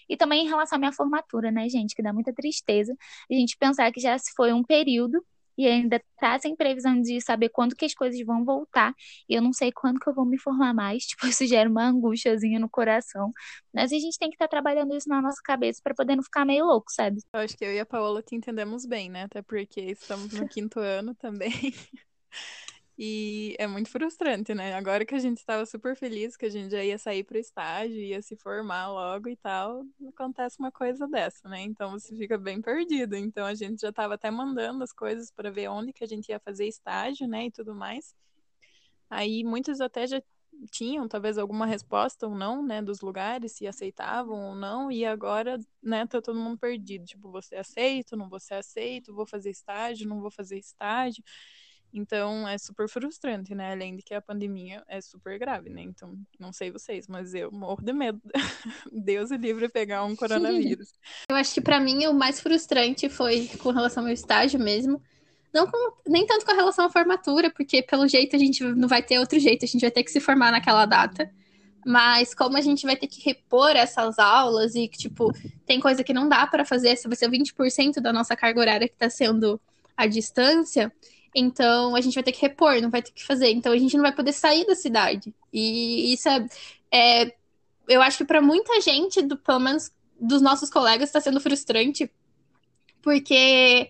E 0.10 0.18
também 0.18 0.46
em 0.46 0.50
relação 0.50 0.78
à 0.78 0.80
minha 0.80 0.92
formatura, 0.92 1.52
né, 1.52 1.70
gente? 1.70 1.96
Que 1.96 2.02
dá 2.02 2.12
muita 2.12 2.34
tristeza 2.34 2.96
a 3.30 3.34
gente 3.34 3.56
pensar 3.58 3.92
que 3.92 4.00
já 4.02 4.18
se 4.18 4.32
foi 4.36 4.52
um 4.52 4.64
período 4.64 5.24
e 5.58 5.68
ainda 5.68 6.02
tá 6.18 6.38
sem 6.40 6.56
previsão 6.56 7.00
de 7.02 7.22
saber 7.22 7.50
quando 7.50 7.76
que 7.76 7.86
as 7.86 7.94
coisas 7.94 8.20
vão 8.26 8.44
voltar. 8.44 8.94
E 9.30 9.36
eu 9.36 9.42
não 9.42 9.54
sei 9.54 9.72
quando 9.72 10.00
que 10.00 10.10
eu 10.10 10.14
vou 10.14 10.26
me 10.26 10.38
formar 10.38 10.74
mais. 10.74 11.04
Tipo, 11.14 11.28
isso 11.28 11.46
gera 11.46 11.70
uma 11.70 11.86
angústiazinha 11.86 12.60
no 12.60 12.70
coração. 12.70 13.32
Mas 13.74 13.92
a 13.92 13.96
gente 13.96 14.18
tem 14.18 14.30
que 14.30 14.36
estar 14.36 14.48
tá 14.48 14.50
trabalhando 14.50 14.96
isso 14.96 15.08
na 15.08 15.22
nossa 15.22 15.42
cabeça 15.44 15.80
para 15.84 15.94
poder 15.94 16.16
não 16.16 16.24
ficar 16.24 16.46
meio 16.46 16.66
louco, 16.66 16.92
sabe? 16.92 17.20
Eu 17.34 17.42
acho 17.42 17.56
que 17.56 17.64
eu 17.64 17.74
e 17.74 17.80
a 17.80 17.86
Paola 17.86 18.22
te 18.22 18.36
entendemos 18.36 18.86
bem, 18.86 19.10
né? 19.10 19.24
Até 19.24 19.42
porque 19.42 19.82
estamos 19.82 20.34
no 20.34 20.48
quinto 20.48 20.80
ano 20.80 21.14
também. 21.16 21.52
E 22.98 23.56
é 23.58 23.66
muito 23.66 23.90
frustrante, 23.90 24.54
né? 24.54 24.76
Agora 24.76 25.04
que 25.04 25.16
a 25.16 25.20
gente 25.20 25.40
estava 25.40 25.66
super 25.66 25.96
feliz 25.96 26.38
que 26.38 26.46
a 26.46 26.50
gente 26.50 26.72
já 26.72 26.84
ia 26.84 26.98
sair 26.98 27.24
para 27.24 27.38
o 27.38 27.40
estágio, 27.40 27.98
ia 27.98 28.22
se 28.22 28.36
formar 28.36 28.88
logo 28.92 29.28
e 29.30 29.36
tal, 29.36 29.84
acontece 30.10 30.60
uma 30.60 30.72
coisa 30.72 31.08
dessa, 31.08 31.50
né? 31.50 31.62
Então 31.62 31.92
você 31.92 32.16
fica 32.16 32.38
bem 32.38 32.62
perdido. 32.62 33.16
Então 33.16 33.46
a 33.48 33.56
gente 33.56 33.82
já 33.82 33.90
estava 33.90 34.14
até 34.14 34.30
mandando 34.30 34.84
as 34.84 34.94
coisas 34.94 35.32
para 35.32 35.50
ver 35.50 35.70
onde 35.70 35.92
que 35.92 36.04
a 36.04 36.08
gente 36.08 36.30
ia 36.30 36.40
fazer 36.40 36.68
estágio, 36.68 37.28
né? 37.28 37.48
E 37.48 37.52
tudo 37.52 37.74
mais. 37.74 38.16
Aí 39.10 39.44
muitos 39.44 39.82
até 39.82 40.06
já 40.08 40.22
tinham 40.72 41.08
talvez 41.08 41.38
alguma 41.38 41.66
resposta 41.66 42.28
ou 42.28 42.36
não, 42.36 42.64
né, 42.64 42.82
dos 42.82 43.02
lugares, 43.02 43.54
se 43.54 43.68
aceitavam 43.68 44.50
ou 44.50 44.56
não, 44.56 44.92
e 44.92 45.06
agora, 45.06 45.60
né, 45.82 46.06
tá 46.06 46.22
todo 46.22 46.40
mundo 46.40 46.58
perdido. 46.60 47.06
Tipo, 47.06 47.32
você 47.32 47.56
aceita, 47.56 48.16
não 48.16 48.30
você 48.30 48.54
aceita, 48.56 49.12
vou 49.12 49.26
fazer 49.26 49.50
estágio, 49.50 50.08
não 50.08 50.22
vou 50.22 50.32
fazer 50.32 50.58
estágio. 50.58 51.24
Então 51.94 52.48
é 52.48 52.58
super 52.58 52.90
frustrante, 52.90 53.54
né? 53.54 53.72
Além 53.72 53.96
de 53.96 54.02
que 54.02 54.16
a 54.16 54.22
pandemia 54.22 54.84
é 54.88 55.00
super 55.00 55.38
grave, 55.38 55.70
né? 55.70 55.84
Então, 55.84 56.18
não 56.40 56.52
sei 56.52 56.72
vocês, 56.72 57.08
mas 57.08 57.36
eu 57.36 57.52
morro 57.52 57.84
de 57.84 57.94
medo. 57.94 58.20
Deus 58.92 59.30
o 59.30 59.36
livre 59.36 59.70
pegar 59.70 60.04
um 60.04 60.16
coronavírus. 60.16 60.92
Eu 61.30 61.36
acho 61.36 61.54
que 61.54 61.62
para 61.62 61.80
mim 61.80 62.08
o 62.08 62.14
mais 62.14 62.42
frustrante 62.42 63.08
foi 63.10 63.48
com 63.62 63.70
relação 63.70 64.02
ao 64.02 64.06
meu 64.06 64.14
estágio 64.14 64.60
mesmo. 64.60 65.00
Não 65.54 65.68
com, 65.68 65.94
nem 66.08 66.26
tanto 66.26 66.46
com 66.46 66.56
relação 66.56 66.86
à 66.86 66.90
formatura, 66.90 67.52
porque 67.52 67.84
pelo 67.84 68.08
jeito 68.08 68.36
a 68.36 68.40
gente 68.40 68.64
não 68.64 68.88
vai 68.88 69.04
ter 69.04 69.20
outro 69.20 69.40
jeito, 69.40 69.64
a 69.64 69.68
gente 69.68 69.82
vai 69.82 69.92
ter 69.92 70.04
que 70.04 70.12
se 70.12 70.20
formar 70.20 70.52
naquela 70.52 70.88
data. 70.88 71.30
Mas 71.86 72.34
como 72.34 72.58
a 72.58 72.62
gente 72.62 72.86
vai 72.86 72.96
ter 72.96 73.08
que 73.08 73.22
repor 73.22 73.72
essas 73.72 74.18
aulas 74.18 74.74
e, 74.74 74.88
tipo, 74.88 75.32
tem 75.66 75.80
coisa 75.80 76.04
que 76.04 76.14
não 76.14 76.28
dá 76.28 76.48
para 76.48 76.66
fazer, 76.66 76.96
se 76.96 77.08
vai 77.08 77.16
ser 77.16 77.30
20% 77.30 78.00
da 78.00 78.12
nossa 78.12 78.36
carga 78.36 78.60
horária 78.60 78.88
que 78.88 78.96
está 78.96 79.10
sendo 79.10 79.62
à 79.96 80.08
distância, 80.08 80.92
então 81.36 81.96
a 81.96 82.02
gente 82.02 82.14
vai 82.14 82.24
ter 82.24 82.32
que 82.32 82.42
repor, 82.42 82.82
não 82.82 82.90
vai 82.90 83.02
ter 83.02 83.12
que 83.12 83.26
fazer. 83.26 83.52
Então 83.52 83.72
a 83.72 83.78
gente 83.78 83.96
não 83.96 84.04
vai 84.04 84.14
poder 84.14 84.34
sair 84.34 84.66
da 84.66 84.76
cidade. 84.76 85.34
E 85.52 86.14
isso 86.14 86.30
é, 86.30 86.46
é 86.92 87.36
eu 87.88 88.02
acho 88.02 88.18
que 88.18 88.26
para 88.26 88.42
muita 88.42 88.80
gente, 88.82 89.22
do, 89.22 89.38
pelo 89.38 89.60
menos 89.60 89.92
dos 90.20 90.42
nossos 90.42 90.70
colegas, 90.70 91.10
está 91.10 91.20
sendo 91.20 91.40
frustrante, 91.40 92.10
porque 93.02 93.90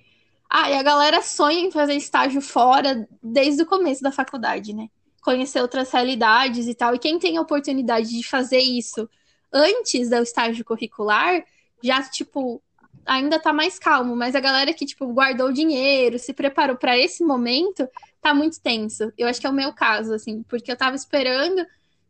ah, 0.50 0.70
e 0.70 0.78
a 0.78 0.84
galera 0.84 1.22
sonha 1.22 1.60
em 1.60 1.72
fazer 1.72 1.96
estágio 1.96 2.42
fora 2.42 3.08
desde 3.22 3.64
o 3.64 3.66
começo 3.66 4.04
da 4.04 4.12
faculdade, 4.12 4.74
né? 4.74 4.88
Conhecer 5.22 5.62
outras 5.62 5.92
realidades 5.92 6.68
e 6.68 6.76
tal. 6.76 6.94
E 6.94 7.00
quem 7.00 7.18
tem 7.18 7.38
a 7.38 7.42
oportunidade 7.42 8.10
de 8.10 8.28
fazer 8.28 8.60
isso 8.60 9.10
antes 9.52 10.10
do 10.10 10.18
estágio 10.18 10.64
curricular, 10.64 11.44
já, 11.82 12.02
tipo, 12.04 12.62
ainda 13.06 13.40
tá 13.40 13.52
mais 13.54 13.78
calmo, 13.80 14.16
mas 14.16 14.36
a 14.36 14.40
galera 14.40 14.74
que, 14.74 14.86
tipo, 14.86 15.08
guardou 15.14 15.48
o 15.50 15.54
dinheiro, 15.54 16.18
se 16.20 16.34
preparou 16.34 16.76
para 16.76 16.98
esse 16.98 17.24
momento, 17.24 17.88
tá 18.22 18.34
muito 18.34 18.60
tenso. 18.62 19.12
Eu 19.18 19.28
acho 19.28 19.40
que 19.40 19.48
é 19.48 19.50
o 19.50 19.54
meu 19.54 19.74
caso, 19.74 20.14
assim, 20.14 20.44
porque 20.44 20.72
eu 20.72 20.78
tava 20.78 20.96
esperando 20.96 21.66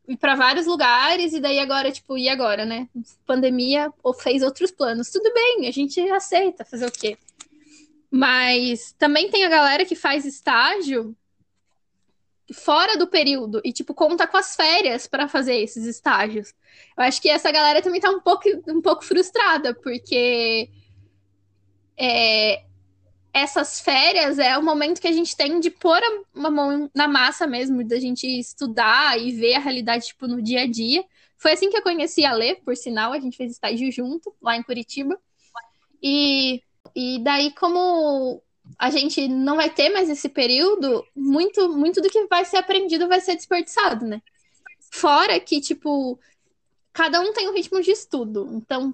ir 0.08 0.18
para 0.18 0.36
vários 0.36 0.66
lugares 0.66 1.34
e 1.34 1.40
daí 1.40 1.60
agora, 1.60 1.92
tipo, 1.92 2.18
e 2.18 2.28
agora, 2.30 2.66
né? 2.66 2.88
Pandemia 3.26 3.92
ou 4.04 4.14
fez 4.14 4.44
outros 4.44 4.72
planos. 4.72 5.10
Tudo 5.10 5.34
bem, 5.34 5.68
a 5.68 5.72
gente 5.72 6.00
aceita 6.12 6.66
fazer 6.66 6.86
o 6.86 6.92
quê? 6.92 7.18
Mas 8.12 8.94
também 9.00 9.30
tem 9.30 9.46
a 9.46 9.50
galera 9.50 9.86
que 9.86 9.96
faz 9.96 10.26
estágio 10.26 11.16
fora 12.54 12.98
do 12.98 13.08
período 13.08 13.62
e, 13.64 13.72
tipo, 13.72 13.94
conta 13.94 14.28
com 14.28 14.38
as 14.38 14.56
férias 14.56 15.08
para 15.08 15.28
fazer 15.28 15.56
esses 15.56 15.86
estágios. 15.86 16.54
Eu 16.98 17.04
acho 17.04 17.22
que 17.22 17.30
essa 17.30 17.52
galera 17.52 17.82
também 17.82 18.02
tá 18.02 18.10
um 18.10 18.20
pouco, 18.20 18.44
um 18.68 18.82
pouco 18.82 19.04
frustrada, 19.04 19.74
porque 19.74 20.70
é, 21.98 22.64
essas 23.34 23.80
férias 23.80 24.38
é 24.38 24.58
o 24.58 24.64
momento 24.64 25.02
que 25.02 25.08
a 25.08 25.12
gente 25.12 25.36
tem 25.36 25.60
de 25.60 25.72
pôr 25.72 26.00
uma 26.34 26.52
mão 26.52 26.90
na 26.94 27.08
massa 27.08 27.48
mesmo, 27.48 27.84
da 27.84 28.00
gente 28.00 28.28
estudar 28.28 29.20
e 29.20 29.32
ver 29.32 29.56
a 29.56 29.60
realidade, 29.60 30.08
tipo, 30.08 30.28
no 30.28 30.42
dia 30.42 30.62
a 30.62 30.68
dia. 30.68 31.04
Foi 31.38 31.54
assim 31.54 31.70
que 31.70 31.78
eu 31.78 31.82
conheci 31.82 32.24
a 32.24 32.34
Lê, 32.34 32.56
por 32.56 32.78
sinal, 32.78 33.12
a 33.12 33.20
gente 33.20 33.36
fez 33.36 33.52
estágio 33.52 33.92
junto, 33.92 34.34
lá 34.42 34.56
em 34.56 34.64
Curitiba. 34.64 35.20
E, 36.02 36.62
e 36.96 37.20
daí, 37.24 37.52
como 37.56 38.42
a 38.78 38.90
gente 38.90 39.28
não 39.28 39.56
vai 39.56 39.70
ter 39.70 39.90
mais 39.90 40.10
esse 40.10 40.30
período, 40.30 41.06
muito, 41.16 41.70
muito 41.70 42.02
do 42.02 42.10
que 42.10 42.28
vai 42.28 42.46
ser 42.46 42.58
aprendido 42.58 43.08
vai 43.08 43.20
ser 43.20 43.36
desperdiçado, 43.36 44.06
né? 44.06 44.22
Fora 44.92 45.40
que, 45.40 45.60
tipo, 45.60 46.20
cada 46.94 47.20
um 47.20 47.34
tem 47.34 47.50
um 47.50 47.54
ritmo 47.54 47.82
de 47.82 47.92
estudo. 47.92 48.50
Então, 48.54 48.94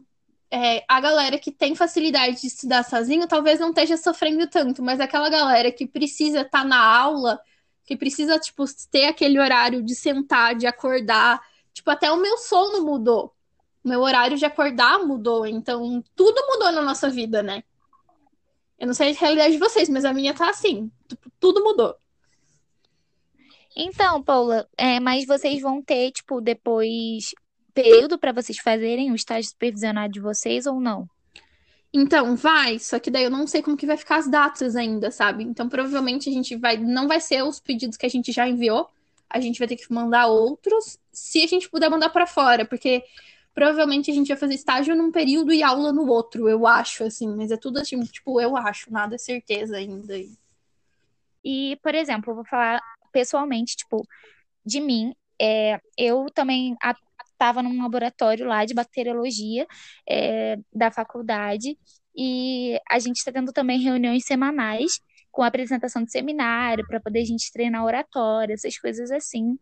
é, 0.51 0.84
a 0.88 1.00
galera 1.00 1.38
que 1.38 1.51
tem 1.51 1.75
facilidade 1.75 2.41
de 2.41 2.48
estudar 2.48 2.84
sozinho 2.84 3.27
talvez 3.27 3.60
não 3.60 3.70
esteja 3.70 3.98
sofrendo 3.98 4.48
tanto, 4.48 4.82
mas 4.82 5.00
aquela 5.00 5.29
galera 5.29 5.72
que 5.72 5.88
precisa 5.88 6.41
estar 6.41 6.62
tá 6.62 6.65
na 6.65 6.84
aula, 6.84 7.39
que 7.86 7.96
precisa, 7.96 8.39
tipo, 8.39 8.65
ter 8.91 9.06
aquele 9.06 9.39
horário 9.39 9.84
de 9.84 9.96
sentar, 9.96 10.56
de 10.56 10.68
acordar. 10.68 11.41
Tipo, 11.74 11.89
até 11.91 12.12
o 12.12 12.18
meu 12.18 12.38
sono 12.38 12.86
mudou. 12.86 13.34
O 13.84 13.89
meu 13.89 14.01
horário 14.01 14.38
de 14.38 14.46
acordar 14.46 15.00
mudou. 15.00 15.46
Então, 15.46 16.03
tudo 16.15 16.39
mudou 16.48 16.72
na 16.72 16.82
nossa 16.82 17.10
vida, 17.10 17.41
né? 17.41 17.63
Eu 18.77 18.88
não 18.88 18.94
sei 18.94 19.12
a 19.12 19.13
realidade 19.13 19.53
de 19.53 19.60
vocês, 19.60 19.89
mas 19.89 20.06
a 20.06 20.13
minha 20.13 20.34
tá 20.34 20.50
assim. 20.50 20.91
Tipo, 21.08 21.32
tudo 21.39 21.63
mudou. 21.63 21.96
Então, 23.75 24.22
Paula, 24.22 24.68
é, 24.77 25.00
mas 25.00 25.25
vocês 25.25 25.62
vão 25.62 25.82
ter, 25.82 26.12
tipo, 26.12 26.41
depois 26.41 27.34
período 27.83 28.17
para 28.17 28.31
vocês 28.31 28.57
fazerem 28.57 29.12
o 29.12 29.15
estágio 29.15 29.50
supervisionado 29.50 30.13
de 30.13 30.19
vocês 30.19 30.65
ou 30.65 30.79
não? 30.79 31.09
Então, 31.91 32.36
vai, 32.36 32.77
só 32.77 33.00
que 33.00 33.09
daí 33.09 33.24
eu 33.24 33.31
não 33.31 33.48
sei 33.48 33.63
como 33.63 33.77
que 33.77 33.86
vai 33.86 33.98
ficar 33.98 34.17
as 34.17 34.27
datas 34.27 34.75
ainda, 34.75 35.09
sabe? 35.09 35.43
Então, 35.43 35.67
provavelmente 35.67 36.29
a 36.29 36.31
gente 36.31 36.55
vai, 36.55 36.77
não 36.77 37.07
vai 37.07 37.19
ser 37.19 37.43
os 37.43 37.59
pedidos 37.59 37.98
que 37.98 38.05
a 38.05 38.09
gente 38.09 38.31
já 38.31 38.48
enviou, 38.48 38.88
a 39.29 39.39
gente 39.39 39.57
vai 39.57 39.67
ter 39.67 39.75
que 39.75 39.91
mandar 39.91 40.27
outros, 40.27 41.00
se 41.12 41.43
a 41.43 41.48
gente 41.48 41.69
puder 41.69 41.89
mandar 41.89 42.09
para 42.09 42.27
fora, 42.27 42.63
porque 42.63 43.03
provavelmente 43.55 44.12
a 44.12 44.13
gente 44.13 44.27
vai 44.27 44.38
fazer 44.38 44.53
estágio 44.53 44.95
num 44.95 45.12
período 45.12 45.51
e 45.51 45.63
aula 45.63 45.91
no 45.91 46.07
outro, 46.07 46.48
eu 46.48 46.67
acho, 46.67 47.03
assim, 47.03 47.27
mas 47.36 47.50
é 47.50 47.57
tudo 47.57 47.79
assim, 47.79 48.00
tipo, 48.03 48.39
eu 48.39 48.55
acho, 48.55 48.91
nada 48.91 49.15
é 49.15 49.17
certeza 49.17 49.77
ainda. 49.77 50.15
E, 51.43 51.77
por 51.81 51.95
exemplo, 51.95 52.31
eu 52.31 52.36
vou 52.36 52.45
falar 52.45 52.79
pessoalmente, 53.12 53.75
tipo, 53.75 54.05
de 54.63 54.79
mim, 54.79 55.15
é, 55.41 55.79
eu 55.98 56.27
também 56.33 56.75
estava 57.39 57.63
num 57.63 57.81
laboratório 57.81 58.46
lá 58.46 58.65
de 58.65 58.74
bacteriologia 58.74 59.65
é, 60.08 60.58
da 60.75 60.91
faculdade 60.91 61.77
e 62.15 62.77
a 62.89 63.00
gente 63.00 63.17
está 63.17 63.31
tendo 63.31 63.53
também 63.53 63.79
reuniões 63.79 64.25
semanais 64.25 65.00
com 65.31 65.41
apresentação 65.41 66.03
de 66.03 66.12
seminário 66.12 66.86
para 66.86 67.00
poder 67.00 67.22
a 67.22 67.25
gente 67.25 67.51
treinar 67.53 67.86
oratória, 67.86 68.53
essas 68.53 68.77
coisas 68.77 69.10
assim. 69.10 69.58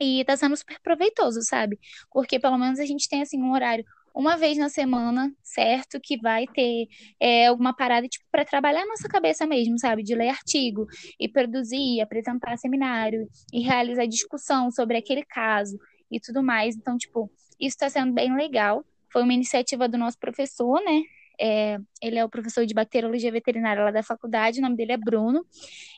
E 0.00 0.24
tá 0.24 0.36
sendo 0.36 0.56
super 0.56 0.78
proveitoso, 0.80 1.42
sabe? 1.42 1.78
Porque 2.12 2.38
pelo 2.38 2.58
menos 2.58 2.78
a 2.78 2.86
gente 2.86 3.08
tem 3.08 3.22
assim 3.22 3.42
um 3.42 3.52
horário 3.52 3.84
uma 4.14 4.36
vez 4.36 4.58
na 4.58 4.68
semana, 4.68 5.32
certo? 5.42 5.98
Que 6.00 6.20
vai 6.20 6.46
ter 6.46 6.86
é, 7.18 7.46
alguma 7.46 7.74
parada, 7.74 8.06
tipo, 8.06 8.24
para 8.30 8.44
trabalhar 8.44 8.82
a 8.82 8.86
nossa 8.86 9.08
cabeça 9.08 9.46
mesmo, 9.46 9.78
sabe? 9.78 10.02
De 10.02 10.14
ler 10.14 10.28
artigo 10.28 10.86
e 11.18 11.28
produzir, 11.28 12.00
apresentar 12.00 12.56
seminário 12.58 13.26
e 13.52 13.60
realizar 13.60 14.06
discussão 14.06 14.70
sobre 14.70 14.96
aquele 14.98 15.24
caso 15.24 15.78
e 16.12 16.20
tudo 16.20 16.42
mais. 16.42 16.76
Então, 16.76 16.96
tipo, 16.96 17.30
isso 17.58 17.74
está 17.74 17.88
sendo 17.88 18.12
bem 18.12 18.36
legal. 18.36 18.84
Foi 19.10 19.22
uma 19.22 19.32
iniciativa 19.32 19.88
do 19.88 19.98
nosso 19.98 20.18
professor, 20.18 20.80
né? 20.84 21.02
É, 21.40 21.78
ele 22.00 22.18
é 22.18 22.24
o 22.24 22.28
professor 22.28 22.64
de 22.66 22.74
bacteriologia 22.74 23.32
veterinária 23.32 23.82
lá 23.82 23.90
da 23.90 24.02
faculdade, 24.02 24.58
o 24.58 24.62
nome 24.62 24.76
dele 24.76 24.92
é 24.92 24.96
Bruno, 24.96 25.44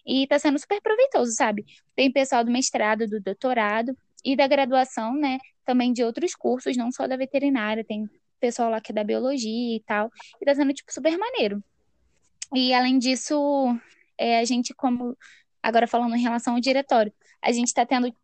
e 0.06 0.22
está 0.22 0.38
sendo 0.38 0.58
super 0.58 0.80
proveitoso, 0.80 1.32
sabe? 1.32 1.66
Tem 1.94 2.10
pessoal 2.10 2.44
do 2.44 2.50
mestrado, 2.50 3.06
do 3.06 3.20
doutorado 3.20 3.94
e 4.24 4.36
da 4.36 4.46
graduação, 4.46 5.14
né? 5.14 5.38
Também 5.66 5.92
de 5.92 6.02
outros 6.02 6.34
cursos, 6.34 6.76
não 6.76 6.90
só 6.90 7.06
da 7.06 7.16
veterinária, 7.16 7.84
tem 7.84 8.08
pessoal 8.40 8.70
lá 8.70 8.80
que 8.80 8.92
é 8.92 8.94
da 8.94 9.04
biologia 9.04 9.76
e 9.76 9.80
tal, 9.80 10.10
e 10.40 10.44
tá 10.44 10.54
sendo, 10.54 10.72
tipo, 10.72 10.92
super 10.92 11.16
maneiro. 11.18 11.62
E 12.54 12.72
além 12.72 12.98
disso, 12.98 13.36
é, 14.16 14.38
a 14.38 14.44
gente, 14.44 14.72
como 14.72 15.16
agora 15.64 15.86
falando 15.86 16.14
em 16.14 16.20
relação 16.20 16.54
ao 16.54 16.60
diretório, 16.60 17.10
a 17.42 17.50
gente 17.50 17.68
está 17.68 17.86
tendo 17.86 18.14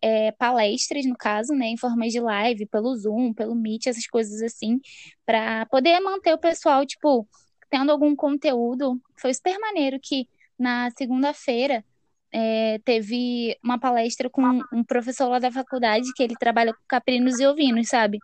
é, 0.00 0.30
palestras, 0.32 1.04
no 1.04 1.16
caso, 1.16 1.52
né, 1.52 1.66
em 1.66 1.76
forma 1.76 2.06
de 2.08 2.20
live, 2.20 2.64
pelo 2.66 2.94
Zoom, 2.96 3.32
pelo 3.32 3.56
Meet, 3.56 3.88
essas 3.88 4.06
coisas 4.06 4.40
assim, 4.40 4.80
para 5.24 5.66
poder 5.66 5.98
manter 5.98 6.32
o 6.32 6.38
pessoal, 6.38 6.86
tipo, 6.86 7.28
tendo 7.68 7.90
algum 7.90 8.14
conteúdo. 8.14 9.00
Foi 9.16 9.34
super 9.34 9.58
maneiro 9.58 9.98
que 10.00 10.28
na 10.56 10.88
segunda-feira 10.96 11.84
é, 12.32 12.78
teve 12.84 13.56
uma 13.64 13.80
palestra 13.80 14.30
com 14.30 14.42
um 14.72 14.84
professor 14.84 15.28
lá 15.28 15.40
da 15.40 15.50
faculdade 15.50 16.12
que 16.14 16.22
ele 16.22 16.36
trabalha 16.38 16.72
com 16.72 16.80
caprinos 16.86 17.40
e 17.40 17.46
ovinos, 17.46 17.88
sabe? 17.88 18.18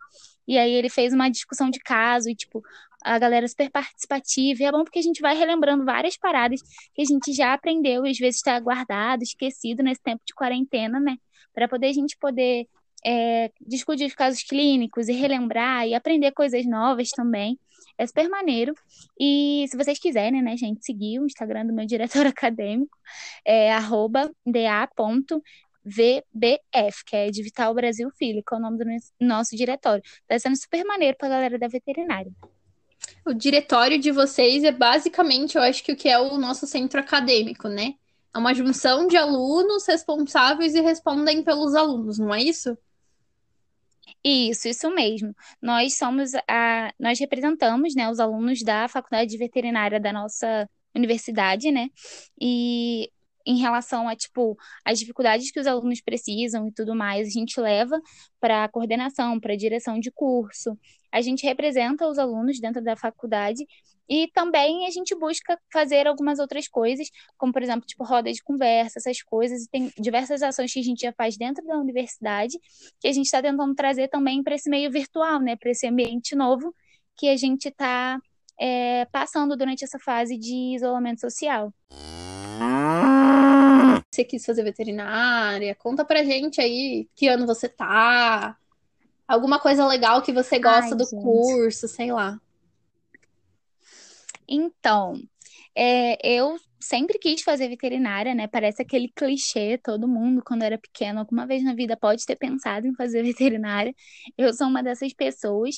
E 0.47 0.57
aí 0.57 0.71
ele 0.71 0.89
fez 0.89 1.13
uma 1.13 1.29
discussão 1.29 1.69
de 1.69 1.79
caso 1.79 2.29
e, 2.29 2.35
tipo, 2.35 2.61
a 3.03 3.19
galera 3.19 3.47
super 3.47 3.69
participativa. 3.69 4.63
E 4.63 4.65
é 4.65 4.71
bom 4.71 4.83
porque 4.83 4.99
a 4.99 5.03
gente 5.03 5.21
vai 5.21 5.35
relembrando 5.35 5.85
várias 5.85 6.17
paradas 6.17 6.61
que 6.93 7.01
a 7.01 7.05
gente 7.05 7.33
já 7.33 7.53
aprendeu 7.53 8.05
e 8.05 8.11
às 8.11 8.17
vezes 8.17 8.37
está 8.37 8.59
guardado, 8.59 9.23
esquecido 9.23 9.83
nesse 9.83 10.01
tempo 10.01 10.21
de 10.25 10.33
quarentena, 10.33 10.99
né? 10.99 11.17
Para 11.53 11.67
poder 11.67 11.87
a 11.87 11.93
gente 11.93 12.17
poder 12.17 12.67
é, 13.05 13.51
discutir 13.61 14.05
os 14.05 14.13
casos 14.15 14.43
clínicos 14.43 15.07
e 15.09 15.13
relembrar 15.13 15.87
e 15.87 15.93
aprender 15.93 16.31
coisas 16.31 16.65
novas 16.65 17.09
também. 17.09 17.59
É 17.97 18.07
super 18.07 18.29
maneiro. 18.29 18.73
E 19.19 19.65
se 19.69 19.77
vocês 19.77 19.99
quiserem, 19.99 20.41
né, 20.41 20.57
gente, 20.57 20.83
seguir 20.83 21.19
o 21.19 21.25
Instagram 21.25 21.65
do 21.65 21.73
meu 21.73 21.85
diretor 21.85 22.25
acadêmico, 22.27 22.97
é 23.45 23.69
da.vbf, 24.45 25.45
que 27.05 27.15
é 27.15 27.29
de 27.29 27.43
Vital 27.43 27.73
Brasil 27.73 28.09
Filho, 28.11 28.41
que 28.47 28.53
é 28.53 28.57
o 28.57 28.61
nome 28.61 28.77
do 28.77 28.85
nosso 29.19 29.55
diretório. 29.55 30.03
Tá 30.27 30.39
sendo 30.39 30.55
super 30.55 30.83
maneiro 30.85 31.17
pra 31.17 31.29
galera 31.29 31.59
da 31.59 31.67
veterinária. 31.67 32.31
O 33.25 33.33
diretório 33.33 33.99
de 33.99 34.11
vocês 34.11 34.63
é 34.63 34.71
basicamente, 34.71 35.55
eu 35.55 35.61
acho 35.61 35.83
que 35.83 35.91
o 35.91 35.95
que 35.95 36.09
é 36.09 36.19
o 36.19 36.37
nosso 36.37 36.67
centro 36.67 36.99
acadêmico, 36.99 37.67
né? 37.67 37.95
é 38.33 38.37
uma 38.37 38.53
junção 38.53 39.07
de 39.07 39.15
alunos 39.15 39.85
responsáveis 39.85 40.73
e 40.73 40.81
respondem 40.81 41.43
pelos 41.43 41.75
alunos, 41.75 42.17
não 42.17 42.33
é 42.33 42.41
isso? 42.41 42.75
Isso, 44.23 44.67
isso 44.67 44.89
mesmo. 44.89 45.35
Nós 45.61 45.97
somos 45.97 46.31
a, 46.47 46.91
nós 46.99 47.19
representamos, 47.19 47.93
né, 47.93 48.09
os 48.09 48.19
alunos 48.19 48.63
da 48.63 48.87
Faculdade 48.87 49.29
de 49.29 49.37
Veterinária 49.37 49.99
da 49.99 50.11
nossa 50.11 50.67
universidade, 50.95 51.71
né? 51.71 51.89
E 52.41 53.11
em 53.45 53.57
relação 53.57 54.07
a, 54.07 54.15
tipo, 54.15 54.57
as 54.85 54.99
dificuldades 54.99 55.51
que 55.51 55.59
os 55.59 55.67
alunos 55.67 56.01
precisam 56.01 56.67
e 56.67 56.71
tudo 56.71 56.95
mais, 56.95 57.27
a 57.27 57.31
gente 57.31 57.59
leva 57.59 57.99
para 58.39 58.63
a 58.63 58.69
coordenação, 58.69 59.39
para 59.39 59.53
a 59.53 59.57
direção 59.57 59.99
de 59.99 60.11
curso. 60.11 60.77
A 61.11 61.21
gente 61.21 61.45
representa 61.45 62.07
os 62.07 62.17
alunos 62.17 62.59
dentro 62.59 62.83
da 62.83 62.95
faculdade 62.95 63.65
e 64.09 64.27
também 64.33 64.85
a 64.85 64.89
gente 64.89 65.15
busca 65.15 65.57
fazer 65.71 66.07
algumas 66.07 66.39
outras 66.39 66.67
coisas, 66.67 67.09
como, 67.37 67.53
por 67.53 67.61
exemplo, 67.63 67.85
tipo, 67.85 68.03
roda 68.03 68.31
de 68.31 68.43
conversa, 68.43 68.99
essas 68.99 69.21
coisas. 69.21 69.63
E 69.63 69.69
tem 69.69 69.91
diversas 69.97 70.41
ações 70.41 70.73
que 70.73 70.79
a 70.79 70.83
gente 70.83 71.01
já 71.01 71.13
faz 71.13 71.37
dentro 71.37 71.65
da 71.65 71.77
universidade 71.77 72.59
que 72.99 73.07
a 73.07 73.11
gente 73.11 73.25
está 73.25 73.41
tentando 73.41 73.73
trazer 73.75 74.09
também 74.09 74.43
para 74.43 74.55
esse 74.55 74.69
meio 74.69 74.91
virtual, 74.91 75.39
né? 75.39 75.55
Para 75.55 75.71
esse 75.71 75.87
ambiente 75.87 76.35
novo 76.35 76.73
que 77.15 77.29
a 77.29 77.37
gente 77.37 77.69
está 77.69 78.19
é, 78.59 79.05
passando 79.05 79.55
durante 79.55 79.83
essa 79.83 79.99
fase 79.99 80.37
de 80.37 80.75
isolamento 80.75 81.21
social. 81.21 81.73
Você 84.13 84.23
quis 84.23 84.45
fazer 84.45 84.63
veterinária? 84.63 85.73
Conta 85.73 86.05
pra 86.05 86.23
gente 86.23 86.61
aí 86.61 87.09
que 87.15 87.27
ano 87.27 87.47
você 87.47 87.67
tá. 87.67 88.55
Alguma 89.27 89.59
coisa 89.59 89.87
legal 89.87 90.21
que 90.21 90.31
você 90.31 90.59
gosta 90.59 90.91
Ai, 90.91 90.97
do 90.97 91.03
gente. 91.03 91.19
curso, 91.19 91.87
sei 91.87 92.11
lá. 92.11 92.39
Então, 94.47 95.19
é, 95.75 96.15
eu 96.23 96.59
sempre 96.79 97.17
quis 97.17 97.41
fazer 97.41 97.67
veterinária, 97.67 98.35
né? 98.35 98.45
Parece 98.45 98.83
aquele 98.83 99.11
clichê, 99.15 99.79
todo 99.79 100.07
mundo, 100.07 100.43
quando 100.45 100.61
era 100.61 100.77
pequeno, 100.77 101.21
alguma 101.21 101.47
vez 101.47 101.63
na 101.63 101.73
vida 101.73 101.97
pode 101.97 102.23
ter 102.23 102.35
pensado 102.35 102.85
em 102.85 102.93
fazer 102.93 103.23
veterinária. 103.25 103.95
Eu 104.37 104.53
sou 104.53 104.67
uma 104.67 104.83
dessas 104.83 105.11
pessoas. 105.11 105.77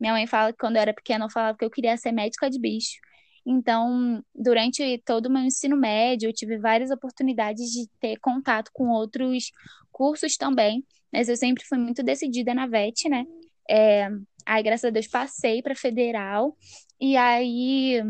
Minha 0.00 0.12
mãe 0.12 0.26
fala 0.26 0.50
que 0.50 0.58
quando 0.58 0.74
eu 0.74 0.82
era 0.82 0.92
pequena, 0.92 1.26
eu 1.26 1.30
falava 1.30 1.56
que 1.56 1.64
eu 1.64 1.70
queria 1.70 1.96
ser 1.96 2.10
médica 2.10 2.50
de 2.50 2.58
bicho. 2.58 2.98
Então, 3.46 4.24
durante 4.34 5.00
todo 5.04 5.26
o 5.26 5.30
meu 5.30 5.42
ensino 5.42 5.76
médio, 5.76 6.28
eu 6.28 6.32
tive 6.32 6.58
várias 6.58 6.90
oportunidades 6.90 7.70
de 7.70 7.88
ter 8.00 8.18
contato 8.18 8.72
com 8.72 8.88
outros 8.88 9.52
cursos 9.92 10.36
também, 10.36 10.84
mas 11.12 11.28
eu 11.28 11.36
sempre 11.36 11.64
fui 11.64 11.78
muito 11.78 12.02
decidida 12.02 12.52
na 12.52 12.66
VET, 12.66 13.08
né? 13.08 13.24
É, 13.70 14.08
aí, 14.44 14.62
graças 14.64 14.86
a 14.86 14.90
Deus, 14.90 15.06
passei 15.06 15.62
para 15.62 15.76
federal, 15.76 16.56
e 17.00 17.16
aí 17.16 18.02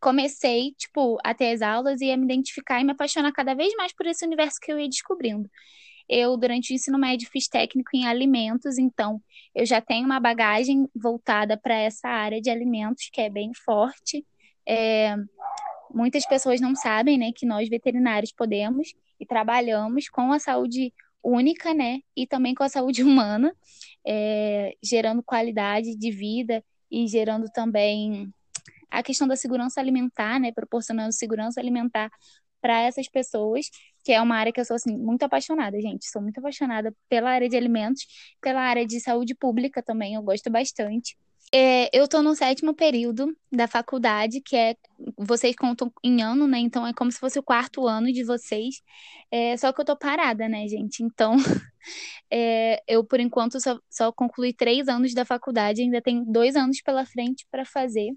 comecei, 0.00 0.72
tipo, 0.76 1.18
a 1.22 1.32
ter 1.32 1.52
as 1.52 1.62
aulas 1.62 2.00
e 2.00 2.10
a 2.10 2.16
me 2.16 2.24
identificar 2.24 2.80
e 2.80 2.84
me 2.84 2.92
apaixonar 2.92 3.32
cada 3.32 3.54
vez 3.54 3.72
mais 3.76 3.92
por 3.92 4.06
esse 4.06 4.24
universo 4.24 4.58
que 4.60 4.72
eu 4.72 4.78
ia 4.78 4.88
descobrindo. 4.88 5.48
Eu, 6.12 6.36
durante 6.36 6.72
o 6.72 6.74
ensino 6.74 6.98
médio, 6.98 7.28
fiz 7.30 7.46
técnico 7.46 7.90
em 7.94 8.04
alimentos, 8.04 8.78
então 8.78 9.22
eu 9.54 9.64
já 9.64 9.80
tenho 9.80 10.04
uma 10.04 10.18
bagagem 10.18 10.88
voltada 10.92 11.56
para 11.56 11.74
essa 11.74 12.08
área 12.08 12.40
de 12.40 12.50
alimentos, 12.50 13.08
que 13.12 13.20
é 13.20 13.30
bem 13.30 13.52
forte. 13.54 14.26
É, 14.68 15.14
muitas 15.94 16.26
pessoas 16.26 16.60
não 16.60 16.74
sabem, 16.74 17.16
né, 17.16 17.30
que 17.32 17.46
nós 17.46 17.68
veterinários 17.68 18.32
podemos 18.32 18.92
e 19.20 19.24
trabalhamos 19.24 20.08
com 20.08 20.32
a 20.32 20.40
saúde 20.40 20.92
única, 21.22 21.72
né, 21.72 22.00
e 22.16 22.26
também 22.26 22.56
com 22.56 22.64
a 22.64 22.68
saúde 22.68 23.04
humana, 23.04 23.54
é, 24.04 24.74
gerando 24.82 25.22
qualidade 25.22 25.94
de 25.94 26.10
vida 26.10 26.64
e 26.90 27.06
gerando 27.06 27.48
também 27.52 28.34
a 28.90 29.00
questão 29.00 29.28
da 29.28 29.36
segurança 29.36 29.80
alimentar, 29.80 30.40
né, 30.40 30.50
proporcionando 30.50 31.12
segurança 31.12 31.60
alimentar 31.60 32.10
para 32.60 32.82
essas 32.82 33.08
pessoas, 33.08 33.66
que 34.04 34.12
é 34.12 34.20
uma 34.20 34.36
área 34.36 34.52
que 34.52 34.60
eu 34.60 34.64
sou 34.64 34.76
assim 34.76 34.96
muito 34.96 35.22
apaixonada, 35.22 35.80
gente. 35.80 36.10
Sou 36.10 36.22
muito 36.22 36.38
apaixonada 36.38 36.94
pela 37.08 37.30
área 37.30 37.48
de 37.48 37.56
alimentos, 37.56 38.06
pela 38.40 38.60
área 38.60 38.86
de 38.86 39.00
saúde 39.00 39.34
pública 39.34 39.82
também, 39.82 40.14
eu 40.14 40.22
gosto 40.22 40.50
bastante. 40.50 41.16
É, 41.52 41.90
eu 41.92 42.04
estou 42.04 42.22
no 42.22 42.34
sétimo 42.36 42.72
período 42.72 43.36
da 43.50 43.66
faculdade, 43.66 44.40
que 44.40 44.56
é. 44.56 44.76
Vocês 45.18 45.56
contam 45.56 45.92
em 46.04 46.22
ano, 46.22 46.46
né? 46.46 46.58
Então 46.58 46.86
é 46.86 46.92
como 46.92 47.10
se 47.10 47.18
fosse 47.18 47.38
o 47.38 47.42
quarto 47.42 47.86
ano 47.88 48.12
de 48.12 48.22
vocês. 48.22 48.76
É, 49.30 49.56
só 49.56 49.72
que 49.72 49.80
eu 49.80 49.84
tô 49.84 49.96
parada, 49.96 50.48
né, 50.48 50.68
gente? 50.68 51.02
Então, 51.02 51.36
é, 52.30 52.80
eu, 52.86 53.04
por 53.04 53.18
enquanto, 53.18 53.60
só, 53.60 53.78
só 53.90 54.12
concluí 54.12 54.52
três 54.52 54.88
anos 54.88 55.12
da 55.12 55.24
faculdade, 55.24 55.82
ainda 55.82 56.00
tenho 56.00 56.24
dois 56.24 56.54
anos 56.54 56.80
pela 56.82 57.04
frente 57.04 57.44
para 57.50 57.64
fazer. 57.64 58.12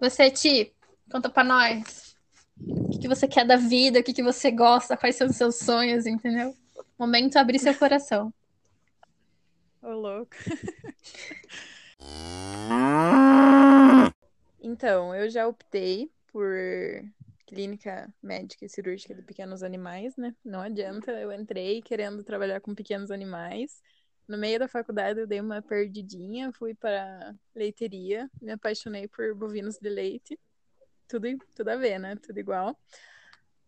Você, 0.00 0.30
Ti, 0.30 0.72
conta 1.10 1.28
para 1.28 1.44
nós. 1.44 2.13
O 2.60 2.90
que, 2.90 3.00
que 3.00 3.08
você 3.08 3.26
quer 3.26 3.46
da 3.46 3.56
vida, 3.56 4.00
o 4.00 4.02
que, 4.02 4.12
que 4.12 4.22
você 4.22 4.50
gosta, 4.50 4.96
quais 4.96 5.16
são 5.16 5.26
os 5.26 5.36
seus 5.36 5.56
sonhos, 5.56 6.06
entendeu? 6.06 6.54
Momento 6.98 7.36
abrir 7.36 7.58
seu 7.58 7.74
coração. 7.74 8.32
Ô, 9.82 9.90
louco. 9.90 10.36
então, 14.62 15.14
eu 15.14 15.28
já 15.28 15.46
optei 15.46 16.10
por 16.32 16.54
clínica 17.46 18.12
médica 18.22 18.64
e 18.64 18.68
cirúrgica 18.68 19.14
de 19.14 19.22
pequenos 19.22 19.62
animais, 19.62 20.16
né? 20.16 20.34
Não 20.44 20.60
adianta, 20.60 21.10
eu 21.12 21.32
entrei 21.32 21.82
querendo 21.82 22.24
trabalhar 22.24 22.60
com 22.60 22.74
pequenos 22.74 23.10
animais. 23.10 23.82
No 24.26 24.38
meio 24.38 24.58
da 24.58 24.66
faculdade 24.66 25.20
eu 25.20 25.26
dei 25.26 25.40
uma 25.40 25.60
perdidinha, 25.60 26.50
fui 26.52 26.74
para 26.74 27.34
leiteria, 27.54 28.30
me 28.40 28.52
apaixonei 28.52 29.06
por 29.06 29.34
bovinos 29.34 29.78
de 29.78 29.90
leite 29.90 30.38
tudo, 31.08 31.26
tudo 31.54 31.68
a 31.68 31.76
ver, 31.76 31.98
né? 31.98 32.16
Tudo 32.16 32.38
igual. 32.38 32.78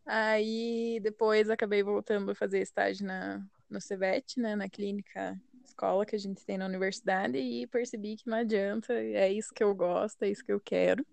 Aí 0.05 1.01
depois 1.03 1.51
acabei 1.51 1.83
voltando 1.83 2.31
a 2.31 2.35
fazer 2.35 2.61
estágio 2.61 3.07
na, 3.07 3.45
no 3.69 3.81
CEVET, 3.81 4.41
né? 4.41 4.55
Na 4.55 4.69
clínica 4.69 5.41
escola 5.65 6.07
que 6.07 6.17
a 6.17 6.19
gente 6.19 6.45
tem 6.45 6.57
na 6.57 6.67
universidade 6.67 7.37
e 7.37 7.67
percebi 7.67 8.17
que 8.17 8.29
não 8.29 8.39
adianta, 8.39 8.95
é 8.95 9.31
isso 9.31 9.53
que 9.53 9.63
eu 9.63 9.75
gosto, 9.75 10.23
é 10.23 10.31
isso 10.31 10.45
que 10.45 10.53
eu 10.53 10.61
quero. 10.61 11.05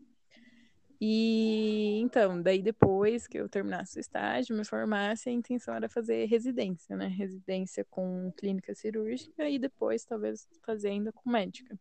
E 1.01 1.99
então, 1.99 2.41
daí 2.41 2.61
depois 2.61 3.27
que 3.27 3.37
eu 3.37 3.49
terminasse 3.49 3.97
o 3.97 3.99
estágio, 3.99 4.55
me 4.55 4.63
formasse, 4.63 5.27
a 5.27 5.33
intenção 5.33 5.73
era 5.73 5.89
fazer 5.89 6.25
residência, 6.25 6.95
né? 6.95 7.07
Residência 7.07 7.85
com 7.89 8.31
clínica 8.37 8.73
cirúrgica 8.73 9.49
e 9.49 9.59
depois 9.59 10.05
talvez 10.05 10.47
fazer 10.65 10.89
ainda 10.89 11.11
com 11.11 11.29
médica. 11.29 11.77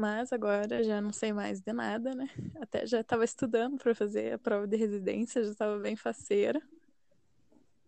Mas 0.00 0.32
agora 0.32 0.82
já 0.82 0.98
não 0.98 1.12
sei 1.12 1.30
mais 1.30 1.60
de 1.60 1.74
nada, 1.74 2.14
né? 2.14 2.26
Até 2.58 2.86
já 2.86 3.02
estava 3.02 3.22
estudando 3.22 3.76
para 3.76 3.94
fazer 3.94 4.32
a 4.32 4.38
prova 4.38 4.66
de 4.66 4.74
residência, 4.74 5.44
já 5.44 5.50
estava 5.50 5.78
bem 5.78 5.94
faceira. 5.94 6.58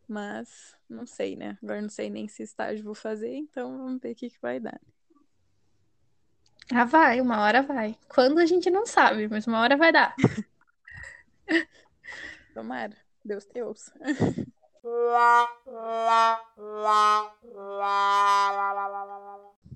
Mas 0.07 0.77
não 0.87 1.07
sei, 1.07 1.37
né? 1.37 1.57
Agora 1.62 1.81
não 1.81 1.88
sei 1.88 2.11
nem 2.11 2.29
se 2.29 2.42
estágio 2.42 2.85
vou 2.85 2.94
fazer, 2.94 3.35
então 3.35 3.79
vamos 3.79 3.98
ver 3.98 4.12
o 4.12 4.14
que, 4.14 4.29
que 4.29 4.38
vai 4.42 4.61
dar. 4.61 4.79
Ah, 6.70 6.85
vai, 6.85 7.18
uma 7.18 7.40
hora 7.40 7.62
vai. 7.62 7.96
Quando 8.11 8.40
a 8.40 8.44
gente 8.44 8.68
não 8.68 8.85
sabe, 8.85 9.27
mas 9.27 9.46
uma 9.46 9.61
hora 9.61 9.79
vai 9.79 9.90
dar. 9.90 10.14
Tomara. 12.53 12.94
Deus 13.25 13.46
te 13.46 13.62
ouça. 13.62 13.90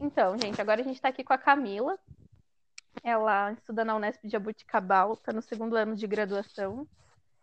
Então, 0.01 0.37
gente, 0.37 0.61
agora 0.61 0.81
a 0.81 0.85
gente 0.85 0.96
está 0.96 1.09
aqui 1.09 1.22
com 1.22 1.33
a 1.33 1.38
Camila, 1.38 1.96
ela 3.02 3.52
estuda 3.52 3.85
na 3.85 3.96
Unesp 3.96 4.22
de 4.24 4.30
Jabuticabal, 4.30 5.14
está 5.14 5.32
no 5.32 5.42
segundo 5.42 5.76
ano 5.76 5.94
de 5.94 6.06
graduação. 6.06 6.87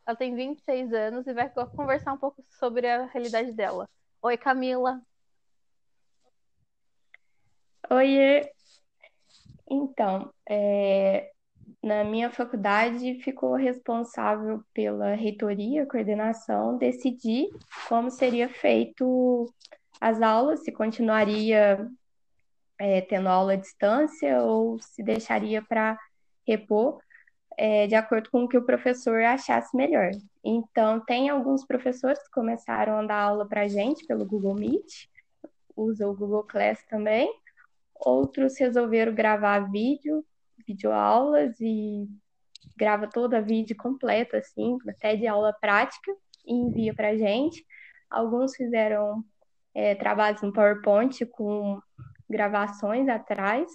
Ela 0.06 0.16
tem 0.16 0.36
26 0.36 0.94
anos 0.94 1.28
e 1.28 1.34
vai 1.34 1.50
conversar 1.50 2.14
um 2.14 2.18
pouco 2.18 2.44
sobre 2.50 2.88
a 2.88 3.06
realidade 3.06 3.52
dela. 3.54 3.90
Oi, 4.22 4.38
Camila. 4.38 5.02
Oi. 7.90 8.50
Então, 9.70 10.34
é, 10.50 11.32
na 11.82 12.04
minha 12.04 12.30
faculdade 12.30 13.22
ficou 13.24 13.56
responsável 13.56 14.64
pela 14.74 15.16
reitoria, 15.16 15.86
coordenação, 15.86 16.78
decidir 16.78 17.48
como 17.88 18.10
seria 18.10 18.50
feito 18.50 19.46
as 20.00 20.22
aulas, 20.22 20.64
se 20.64 20.72
continuaria 20.72 21.90
é, 22.80 23.02
tendo 23.02 23.30
aula 23.30 23.54
à 23.54 23.56
distância 23.56 24.42
ou 24.42 24.80
se 24.80 25.04
deixaria 25.04 25.62
para 25.62 25.98
repor 26.48 27.00
é, 27.58 27.88
de 27.88 27.96
acordo 27.96 28.30
com 28.30 28.44
o 28.44 28.48
que 28.48 28.58
o 28.58 28.66
professor 28.66 29.22
achasse 29.22 29.76
melhor. 29.76 30.12
Então, 30.44 31.00
tem 31.00 31.30
alguns 31.30 31.66
professores 31.66 32.22
que 32.24 32.32
começaram 32.32 33.00
a 33.00 33.06
dar 33.06 33.22
aula 33.22 33.48
para 33.48 33.62
a 33.62 33.68
gente 33.68 34.06
pelo 34.06 34.26
Google 34.26 34.56
Meet, 34.56 35.08
usa 35.76 36.08
o 36.08 36.16
Google 36.16 36.44
Class 36.44 36.84
também. 36.90 37.32
Outros 37.96 38.58
resolveram 38.58 39.14
gravar 39.14 39.72
vídeo, 39.72 40.26
videoaulas 40.68 41.60
e 41.60 42.08
grava 42.76 43.08
toda 43.08 43.38
a 43.38 43.42
vídeo 43.42 43.76
completa, 43.78 44.38
assim, 44.38 44.78
até 44.88 45.16
de 45.16 45.28
aula 45.28 45.54
prática, 45.54 46.12
e 46.46 46.54
envia 46.54 46.94
para 46.94 47.10
a 47.10 47.18
gente. 47.18 47.66
Alguns 48.10 48.56
fizeram 48.56 49.24
é, 49.74 49.96
trabalhos 49.96 50.42
no 50.42 50.52
PowerPoint 50.52 51.26
com 51.28 51.80
gravações 52.30 53.08
atrás. 53.08 53.68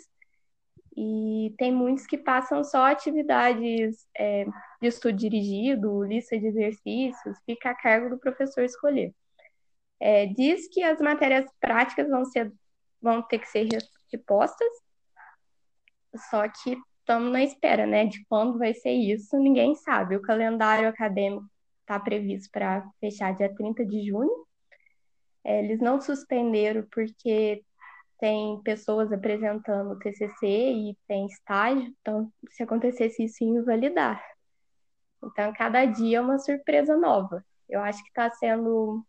E 0.96 1.54
tem 1.56 1.72
muitos 1.72 2.06
que 2.06 2.18
passam 2.18 2.64
só 2.64 2.86
atividades 2.86 4.06
é, 4.16 4.44
de 4.80 4.88
estudo 4.88 5.16
dirigido, 5.16 6.02
lista 6.02 6.38
de 6.38 6.46
exercícios, 6.46 7.38
fica 7.46 7.70
a 7.70 7.74
cargo 7.74 8.10
do 8.10 8.18
professor 8.18 8.64
escolher. 8.64 9.14
É, 10.00 10.26
diz 10.26 10.68
que 10.72 10.82
as 10.82 11.00
matérias 11.00 11.46
práticas 11.60 12.08
vão, 12.08 12.24
ser, 12.24 12.52
vão 13.00 13.22
ter 13.22 13.38
que 13.38 13.48
ser 13.48 13.68
repostas, 14.12 14.68
só 16.30 16.48
que 16.48 16.76
estamos 17.00 17.32
na 17.32 17.42
espera, 17.42 17.86
né, 17.86 18.06
de 18.06 18.24
quando 18.26 18.58
vai 18.58 18.74
ser 18.74 18.92
isso, 18.92 19.36
ninguém 19.38 19.74
sabe. 19.74 20.16
O 20.16 20.22
calendário 20.22 20.88
acadêmico 20.88 21.46
está 21.80 21.98
previsto 21.98 22.50
para 22.52 22.86
fechar 23.00 23.34
dia 23.34 23.52
30 23.54 23.84
de 23.86 24.06
junho. 24.06 24.46
É, 25.44 25.64
eles 25.64 25.80
não 25.80 26.00
suspenderam 26.00 26.86
porque 26.92 27.64
tem 28.18 28.60
pessoas 28.62 29.12
apresentando 29.12 29.98
TCC 29.98 30.46
e 30.46 30.96
tem 31.06 31.26
estágio, 31.26 31.94
então 32.00 32.32
se 32.50 32.62
acontecesse 32.62 33.24
isso, 33.24 33.44
ia 33.44 33.50
invalidar. 33.50 34.22
Então, 35.22 35.52
cada 35.52 35.84
dia 35.84 36.18
é 36.18 36.20
uma 36.20 36.38
surpresa 36.38 36.96
nova. 36.96 37.44
Eu 37.68 37.80
acho 37.80 38.02
que 38.02 38.08
está 38.08 38.30
sendo 38.30 39.04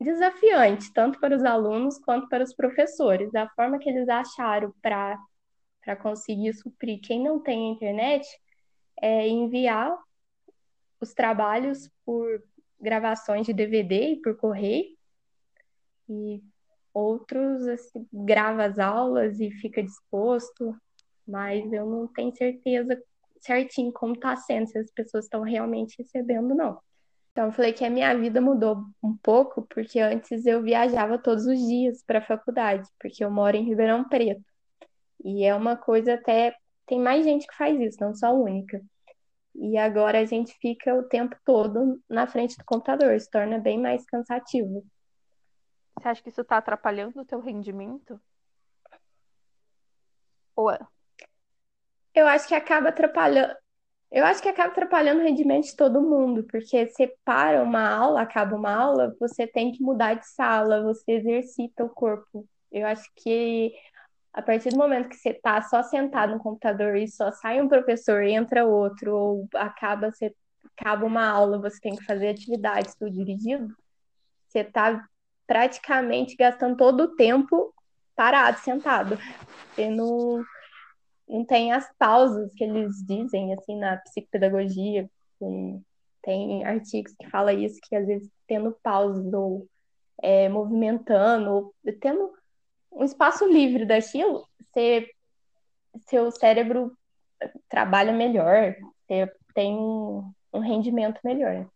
desafiante, 0.00 0.92
tanto 0.92 1.18
para 1.18 1.34
os 1.34 1.42
alunos 1.42 1.98
quanto 1.98 2.28
para 2.28 2.44
os 2.44 2.54
professores. 2.54 3.34
A 3.34 3.48
forma 3.50 3.78
que 3.78 3.88
eles 3.88 4.08
acharam 4.08 4.72
para 4.82 5.18
conseguir 6.02 6.52
suprir 6.52 7.00
quem 7.00 7.22
não 7.22 7.40
tem 7.40 7.72
internet 7.72 8.26
é 9.00 9.26
enviar 9.26 9.96
os 11.00 11.14
trabalhos 11.14 11.90
por 12.04 12.42
gravações 12.80 13.46
de 13.46 13.52
DVD 13.52 14.12
e 14.12 14.20
por 14.20 14.36
correio. 14.36 14.94
E 16.08 16.42
outros 16.94 17.66
assim, 17.66 18.06
grava 18.12 18.64
as 18.64 18.78
aulas 18.78 19.40
e 19.40 19.50
fica 19.50 19.82
disposto, 19.82 20.74
mas 21.26 21.70
eu 21.72 21.84
não 21.84 22.06
tenho 22.06 22.34
certeza 22.34 22.96
certinho 23.40 23.92
como 23.92 24.14
está 24.14 24.34
sendo, 24.36 24.68
se 24.68 24.78
as 24.78 24.90
pessoas 24.90 25.24
estão 25.24 25.42
realmente 25.42 25.96
recebendo, 25.98 26.54
não. 26.54 26.78
Então, 27.32 27.46
eu 27.46 27.52
falei 27.52 27.72
que 27.72 27.84
a 27.84 27.90
minha 27.90 28.16
vida 28.16 28.40
mudou 28.40 28.84
um 29.02 29.16
pouco, 29.16 29.66
porque 29.68 29.98
antes 29.98 30.46
eu 30.46 30.62
viajava 30.62 31.18
todos 31.18 31.46
os 31.46 31.58
dias 31.58 32.02
para 32.06 32.20
a 32.20 32.24
faculdade, 32.24 32.88
porque 32.98 33.24
eu 33.24 33.30
moro 33.30 33.56
em 33.56 33.64
Ribeirão 33.64 34.08
Preto. 34.08 34.44
E 35.24 35.44
é 35.44 35.54
uma 35.54 35.76
coisa 35.76 36.14
até. 36.14 36.54
Tem 36.86 37.00
mais 37.00 37.24
gente 37.24 37.46
que 37.46 37.56
faz 37.56 37.78
isso, 37.80 37.98
não 38.00 38.14
só 38.14 38.32
única. 38.32 38.80
E 39.54 39.76
agora 39.76 40.20
a 40.20 40.24
gente 40.24 40.56
fica 40.60 40.94
o 40.94 41.02
tempo 41.04 41.36
todo 41.44 42.00
na 42.08 42.26
frente 42.26 42.56
do 42.56 42.64
computador, 42.64 43.18
se 43.20 43.30
torna 43.30 43.58
bem 43.58 43.80
mais 43.80 44.04
cansativo. 44.06 44.84
Você 45.98 46.08
acha 46.08 46.22
que 46.22 46.28
isso 46.28 46.40
está 46.40 46.58
atrapalhando 46.58 47.20
o 47.20 47.24
teu 47.24 47.40
rendimento? 47.40 48.20
Ou 50.56 50.70
é? 50.70 50.78
Eu 52.14 52.26
acho 52.26 52.46
que 52.46 52.54
acaba 52.54 52.90
atrapalhando. 52.90 53.54
Eu 54.10 54.24
acho 54.24 54.40
que 54.40 54.48
acaba 54.48 54.70
atrapalhando 54.70 55.20
o 55.20 55.24
rendimento 55.24 55.64
de 55.64 55.76
todo 55.76 56.00
mundo, 56.00 56.44
porque 56.44 56.86
você 56.86 57.12
para 57.24 57.62
uma 57.62 57.88
aula, 57.88 58.22
acaba 58.22 58.54
uma 58.54 58.72
aula, 58.72 59.16
você 59.18 59.46
tem 59.46 59.72
que 59.72 59.82
mudar 59.82 60.14
de 60.14 60.28
sala, 60.28 60.82
você 60.84 61.12
exercita 61.12 61.84
o 61.84 61.90
corpo. 61.90 62.46
Eu 62.70 62.86
acho 62.86 63.10
que 63.16 63.74
a 64.32 64.42
partir 64.42 64.70
do 64.70 64.76
momento 64.76 65.08
que 65.08 65.16
você 65.16 65.30
está 65.30 65.62
só 65.62 65.82
sentado 65.82 66.34
no 66.34 66.40
computador 66.40 66.96
e 66.96 67.08
só 67.08 67.30
sai 67.32 67.60
um 67.60 67.68
professor, 67.68 68.22
entra 68.22 68.64
outro, 68.66 69.16
ou 69.16 69.48
acaba, 69.54 70.10
você, 70.10 70.34
acaba 70.76 71.06
uma 71.06 71.26
aula, 71.26 71.58
você 71.58 71.80
tem 71.80 71.96
que 71.96 72.04
fazer 72.04 72.28
atividades 72.28 72.94
tudo 72.96 73.12
dirigido, 73.12 73.74
você 74.46 74.60
está 74.60 75.04
praticamente 75.46 76.36
gastando 76.36 76.76
todo 76.76 77.00
o 77.02 77.16
tempo 77.16 77.74
parado, 78.16 78.58
sentado. 78.60 79.18
Você 79.74 79.88
não, 79.88 80.44
não 81.28 81.44
tem 81.44 81.72
as 81.72 81.90
pausas 81.98 82.52
que 82.54 82.64
eles 82.64 83.04
dizem, 83.06 83.52
assim, 83.54 83.78
na 83.78 83.96
psicopedagogia. 83.98 85.08
Tem 86.22 86.64
artigos 86.64 87.14
que 87.18 87.28
falam 87.28 87.58
isso, 87.58 87.78
que 87.82 87.96
às 87.96 88.06
vezes 88.06 88.30
tendo 88.46 88.72
pausas 88.82 89.32
ou 89.32 89.66
é, 90.22 90.48
movimentando, 90.48 91.50
ou 91.50 91.74
tendo 92.00 92.32
um 92.92 93.04
espaço 93.04 93.46
livre 93.46 93.84
daquilo, 93.84 94.46
você, 94.72 95.10
seu 96.06 96.30
cérebro 96.30 96.96
trabalha 97.68 98.12
melhor, 98.12 98.74
você 99.06 99.30
tem 99.54 99.76
um 99.76 100.60
rendimento 100.60 101.20
melhor. 101.24 101.68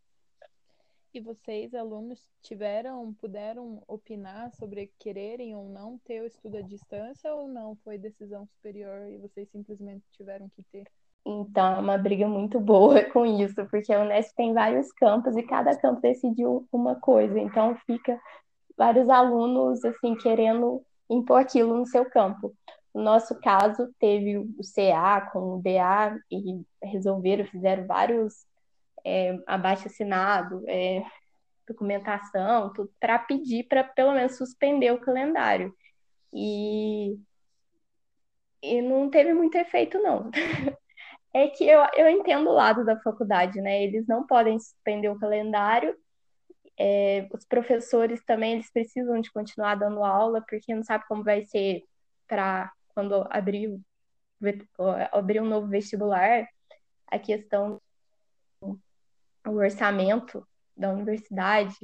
E 1.13 1.21
vocês, 1.21 1.75
alunos, 1.75 2.31
tiveram, 2.43 3.15
puderam 3.15 3.83
opinar 3.89 4.53
sobre 4.53 4.93
quererem 4.99 5.55
ou 5.57 5.69
não 5.69 5.99
ter 6.05 6.21
o 6.21 6.27
estudo 6.27 6.59
à 6.59 6.61
distância 6.61 7.35
ou 7.35 7.49
não 7.49 7.77
foi 7.77 7.97
decisão 7.97 8.47
superior 8.47 9.09
e 9.09 9.17
vocês 9.17 9.49
simplesmente 9.51 10.05
tiveram 10.13 10.49
que 10.51 10.63
ter? 10.65 10.85
Então, 11.25 11.77
é 11.77 11.79
uma 11.79 11.99
briga 11.99 12.27
muito 12.29 12.61
boa 12.61 13.03
com 13.13 13.25
isso, 13.25 13.67
porque 13.71 13.93
a 13.93 14.01
Unesp 14.01 14.35
tem 14.37 14.53
vários 14.53 14.93
campos 14.93 15.37
e 15.37 15.43
cada 15.43 15.77
campo 15.77 16.01
decidiu 16.01 16.67
uma 16.71 16.95
coisa, 16.97 17.39
então 17.39 17.75
fica 17.87 18.19
vários 18.77 19.09
alunos 19.09 19.85
assim 19.85 20.15
querendo 20.15 20.83
impor 21.11 21.41
aquilo 21.41 21.77
no 21.77 21.87
seu 21.87 22.09
campo. 22.09 22.55
No 22.95 23.03
nosso 23.03 23.39
caso, 23.41 23.93
teve 23.99 24.39
o 24.39 24.49
CA 24.75 25.21
com 25.33 25.57
o 25.57 25.63
DA 25.63 26.19
e 26.31 26.63
resolveram, 26.83 27.45
fizeram 27.45 27.87
vários 27.87 28.47
é, 29.09 29.39
abaixo-assinado, 29.47 30.63
é, 30.69 31.03
documentação, 31.67 32.71
tudo, 32.75 32.93
para 33.01 33.19
pedir 33.19 33.65
para 33.65 33.83
pelo 33.83 34.13
menos 34.13 34.37
suspender 34.37 34.91
o 34.93 35.01
calendário. 35.01 35.75
E, 36.33 37.19
e 38.63 38.83
não 38.83 39.09
teve 39.09 39.33
muito 39.33 39.57
efeito, 39.57 39.99
não. 39.99 40.31
é 41.33 41.49
que 41.49 41.65
eu, 41.65 41.81
eu 41.97 42.09
entendo 42.11 42.51
o 42.51 42.53
lado 42.53 42.85
da 42.85 43.01
faculdade, 43.01 43.61
né? 43.63 43.83
Eles 43.83 44.07
não 44.07 44.27
podem 44.27 44.59
suspender 44.59 45.09
o 45.09 45.19
calendário. 45.19 45.97
É, 46.79 47.27
os 47.33 47.47
professores 47.47 48.23
também 48.25 48.53
eles 48.53 48.71
precisam 48.71 49.21
de 49.21 49.33
continuar 49.33 49.75
dando 49.75 50.05
aula, 50.05 50.45
porque 50.49 50.75
não 50.75 50.83
sabe 50.83 51.07
como 51.09 51.25
vai 51.25 51.45
ser 51.47 51.83
para 52.27 52.71
quando 52.95 53.27
abrir, 53.31 53.81
abrir 55.13 55.41
um 55.41 55.47
novo 55.47 55.67
vestibular, 55.67 56.47
a 57.07 57.19
questão 57.19 57.81
o 59.49 59.57
orçamento 59.57 60.47
da 60.77 60.93
universidade, 60.93 61.77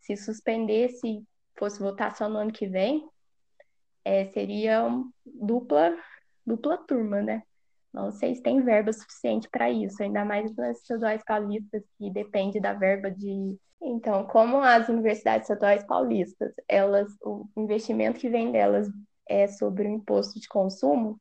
se 0.00 0.16
suspendesse, 0.16 1.22
fosse 1.58 1.78
votar 1.80 2.16
só 2.16 2.28
no 2.28 2.38
ano 2.38 2.52
que 2.52 2.66
vem, 2.66 3.06
é, 4.04 4.26
seria 4.32 4.88
dupla, 5.26 5.96
dupla 6.46 6.78
turma, 6.78 7.20
né? 7.20 7.42
Não 7.92 8.10
sei 8.12 8.34
se 8.34 8.42
tem 8.42 8.62
verba 8.62 8.92
suficiente 8.92 9.48
para 9.50 9.70
isso, 9.70 10.02
ainda 10.02 10.24
mais 10.24 10.54
nas 10.54 10.78
estaduais 10.78 11.22
paulistas, 11.24 11.82
que 11.98 12.10
depende 12.10 12.60
da 12.60 12.72
verba 12.72 13.10
de. 13.10 13.58
Então, 13.82 14.26
como 14.26 14.58
as 14.58 14.88
universidades 14.88 15.48
estaduais 15.48 15.84
paulistas, 15.84 16.52
elas, 16.68 17.10
o 17.22 17.46
investimento 17.56 18.20
que 18.20 18.28
vem 18.28 18.52
delas 18.52 18.88
é 19.28 19.46
sobre 19.46 19.88
o 19.88 19.90
imposto 19.90 20.38
de 20.38 20.46
consumo, 20.48 21.20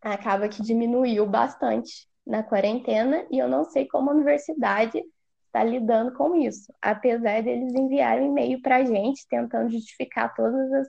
acaba 0.00 0.48
que 0.48 0.62
diminuiu 0.62 1.26
bastante 1.26 2.08
na 2.26 2.42
quarentena 2.42 3.26
e 3.30 3.38
eu 3.38 3.48
não 3.48 3.64
sei 3.64 3.86
como 3.86 4.10
a 4.10 4.14
universidade 4.14 5.02
está 5.46 5.62
lidando 5.64 6.12
com 6.14 6.34
isso, 6.34 6.72
apesar 6.82 7.42
deles 7.42 7.74
enviarem 7.74 8.26
e-mail 8.26 8.60
para 8.60 8.76
a 8.76 8.84
gente 8.84 9.26
tentando 9.28 9.70
justificar 9.70 10.34
todas 10.34 10.72
as 10.72 10.88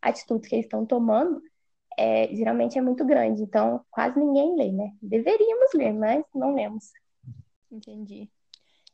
atitudes 0.00 0.48
que 0.48 0.54
eles 0.54 0.66
estão 0.66 0.86
tomando, 0.86 1.42
é, 1.98 2.34
geralmente 2.34 2.78
é 2.78 2.80
muito 2.80 3.04
grande, 3.04 3.42
então 3.42 3.84
quase 3.90 4.18
ninguém 4.18 4.56
lê, 4.56 4.72
né? 4.72 4.92
Deveríamos 5.02 5.72
ler, 5.74 5.92
mas 5.92 6.24
não 6.34 6.54
lemos. 6.54 6.92
Entendi. 7.70 8.30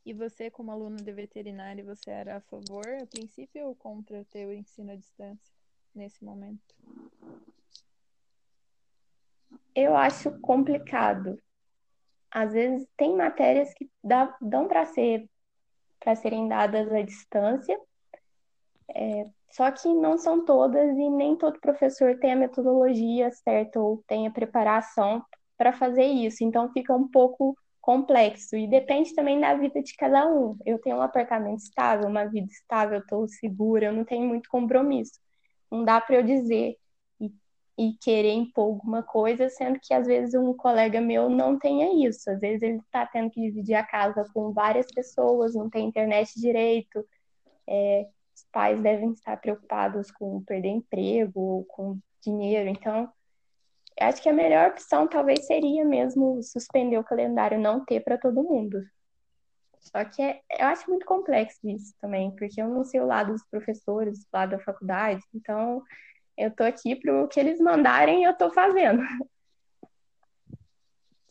E 0.05 0.13
você, 0.13 0.49
como 0.49 0.71
aluno 0.71 0.97
de 0.97 1.11
veterinária, 1.11 1.83
você 1.83 2.09
era 2.09 2.37
a 2.37 2.41
favor, 2.41 2.85
a 3.01 3.05
princípio, 3.05 3.67
ou 3.67 3.75
contra 3.75 4.25
ter 4.25 4.45
o 4.45 4.53
ensino 4.53 4.91
à 4.91 4.95
distância 4.95 5.53
nesse 5.93 6.23
momento? 6.23 6.75
Eu 9.75 9.95
acho 9.95 10.31
complicado, 10.39 11.37
às 12.31 12.53
vezes 12.53 12.87
tem 12.97 13.15
matérias 13.15 13.73
que 13.73 13.89
dá, 14.03 14.35
dão 14.41 14.67
para 14.67 14.85
ser 14.85 15.29
para 15.99 16.15
serem 16.15 16.47
dadas 16.47 16.91
à 16.93 17.01
distância, 17.01 17.77
é, 18.93 19.25
só 19.51 19.69
que 19.71 19.87
não 19.93 20.17
são 20.17 20.45
todas 20.45 20.95
e 20.95 21.09
nem 21.09 21.35
todo 21.35 21.59
professor 21.59 22.17
tem 22.19 22.33
a 22.33 22.35
metodologia 22.35 23.31
certa 23.31 23.79
ou 23.79 24.03
tem 24.07 24.27
a 24.27 24.31
preparação 24.31 25.23
para 25.57 25.73
fazer 25.73 26.05
isso. 26.05 26.43
Então 26.43 26.71
fica 26.71 26.93
um 26.93 27.07
pouco 27.07 27.57
complexo 27.81 28.55
e 28.55 28.67
depende 28.67 29.15
também 29.15 29.39
da 29.39 29.55
vida 29.55 29.81
de 29.81 29.95
cada 29.95 30.27
um. 30.27 30.57
Eu 30.65 30.79
tenho 30.79 30.97
um 30.97 31.01
apartamento 31.01 31.59
estável, 31.59 32.07
uma 32.07 32.25
vida 32.25 32.47
estável, 32.51 32.99
estou 32.99 33.27
segura, 33.27 33.85
eu 33.87 33.93
não 33.93 34.03
tenho 34.03 34.27
muito 34.27 34.49
compromisso. 34.49 35.19
Não 35.71 35.83
dá 35.83 35.99
para 35.99 36.17
eu 36.17 36.23
dizer 36.23 36.77
e 37.77 37.93
querer 38.01 38.33
impor 38.33 38.65
alguma 38.65 39.03
coisa, 39.03 39.49
sendo 39.49 39.79
que 39.79 39.93
às 39.93 40.07
vezes 40.07 40.33
um 40.33 40.53
colega 40.53 40.99
meu 40.99 41.29
não 41.29 41.59
tenha 41.59 42.07
isso. 42.07 42.29
Às 42.29 42.39
vezes 42.39 42.63
ele 42.63 42.77
está 42.77 43.05
tendo 43.05 43.29
que 43.29 43.39
dividir 43.39 43.75
a 43.75 43.85
casa 43.85 44.25
com 44.33 44.51
várias 44.51 44.87
pessoas, 44.87 45.53
não 45.53 45.69
tem 45.69 45.87
internet 45.87 46.39
direito. 46.39 47.07
É, 47.67 48.07
os 48.35 48.45
pais 48.51 48.81
devem 48.81 49.11
estar 49.11 49.37
preocupados 49.37 50.09
com 50.11 50.43
perder 50.43 50.69
emprego, 50.69 51.65
com 51.69 51.99
dinheiro. 52.21 52.67
Então, 52.69 53.11
acho 53.99 54.21
que 54.23 54.29
a 54.29 54.33
melhor 54.33 54.71
opção 54.71 55.07
talvez 55.07 55.45
seria 55.45 55.85
mesmo 55.85 56.41
suspender 56.41 56.97
o 56.97 57.03
calendário, 57.03 57.59
não 57.59 57.85
ter 57.85 57.99
para 57.99 58.17
todo 58.17 58.43
mundo. 58.43 58.81
Só 59.79 60.03
que 60.03 60.21
é, 60.21 60.41
eu 60.59 60.65
acho 60.67 60.89
muito 60.89 61.05
complexo 61.05 61.59
isso 61.69 61.93
também, 62.01 62.35
porque 62.35 62.61
eu 62.61 62.67
não 62.67 62.83
sei 62.83 62.99
o 62.99 63.05
lado 63.05 63.33
dos 63.33 63.43
professores, 63.45 64.21
o 64.23 64.27
lado 64.33 64.51
da 64.51 64.59
faculdade, 64.59 65.21
então 65.33 65.83
eu 66.37 66.51
tô 66.51 66.63
aqui 66.63 66.95
para 66.95 67.23
o 67.23 67.27
que 67.27 67.39
eles 67.39 67.59
mandarem 67.59 68.23
eu 68.23 68.37
tô 68.37 68.51
fazendo. 68.51 69.01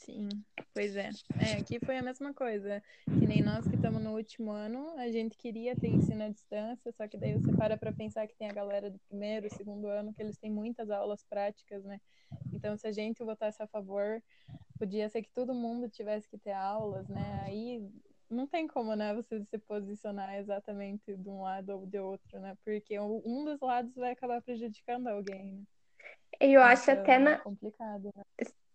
Sim, 0.07 0.29
pois 0.73 0.95
é. 0.95 1.11
É, 1.41 1.55
aqui 1.55 1.85
foi 1.85 1.99
a 1.99 2.03
mesma 2.03 2.33
coisa. 2.33 2.81
Que 3.07 3.27
nem 3.27 3.43
nós 3.43 3.67
que 3.67 3.75
estamos 3.75 4.01
no 4.01 4.15
último 4.15 4.53
ano, 4.53 4.95
a 4.99 5.11
gente 5.11 5.37
queria 5.37 5.75
ter 5.75 5.89
ensino 5.89 6.23
à 6.23 6.29
distância, 6.29 6.93
só 6.93 7.09
que 7.09 7.19
daí 7.19 7.35
você 7.35 7.53
para 7.57 7.77
para 7.77 7.93
pensar 7.93 8.27
que 8.29 8.37
tem 8.37 8.49
a 8.49 8.53
galera 8.53 8.89
do 8.89 9.01
primeiro, 9.09 9.53
segundo 9.53 9.89
ano, 9.89 10.15
que 10.15 10.23
eles 10.23 10.39
têm 10.39 10.51
muitas 10.51 10.91
aulas 10.91 11.25
práticas, 11.25 11.85
né? 11.85 12.01
Então, 12.53 12.77
se 12.77 12.87
a 12.87 12.93
gente 12.93 13.23
votasse 13.25 13.61
a 13.61 13.67
favor, 13.67 14.23
podia 14.79 15.09
ser 15.09 15.23
que 15.23 15.31
todo 15.31 15.53
mundo 15.53 15.89
tivesse 15.89 16.29
que 16.29 16.39
ter 16.39 16.53
aulas, 16.53 17.09
né? 17.09 17.43
Aí 17.45 17.85
não 18.31 18.47
tem 18.47 18.67
como, 18.67 18.95
né, 18.95 19.15
você 19.15 19.43
se 19.45 19.59
posicionar 19.59 20.37
exatamente 20.37 21.17
de 21.17 21.29
um 21.29 21.43
lado 21.43 21.71
ou 21.71 21.87
de 21.87 21.99
outro, 21.99 22.41
né? 22.41 22.57
Porque 22.65 22.99
um 22.99 23.45
dos 23.45 23.61
lados 23.61 23.95
vai 23.95 24.13
acabar 24.13 24.43
prejudicando 24.43 25.09
alguém, 25.09 25.53
né? 25.53 25.63
Eu 26.41 26.63
acho 26.63 26.91
então, 26.91 27.03
até 27.03 27.19
na. 27.19 27.33
É 27.33 27.39
complicado, 27.39 28.11
né? 28.15 28.25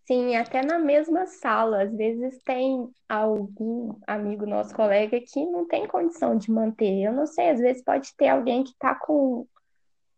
Sim, 0.05 0.35
até 0.35 0.63
na 0.63 0.79
mesma 0.79 1.25
sala. 1.27 1.83
Às 1.83 1.95
vezes 1.95 2.41
tem 2.43 2.89
algum 3.07 3.95
amigo 4.07 4.45
nosso, 4.45 4.75
colega, 4.75 5.19
que 5.21 5.45
não 5.45 5.67
tem 5.67 5.87
condição 5.87 6.35
de 6.35 6.51
manter. 6.51 7.03
Eu 7.03 7.13
não 7.13 7.25
sei, 7.25 7.49
às 7.49 7.59
vezes 7.59 7.83
pode 7.83 8.15
ter 8.15 8.29
alguém 8.29 8.63
que 8.63 8.71
está 8.71 8.95
com. 8.95 9.47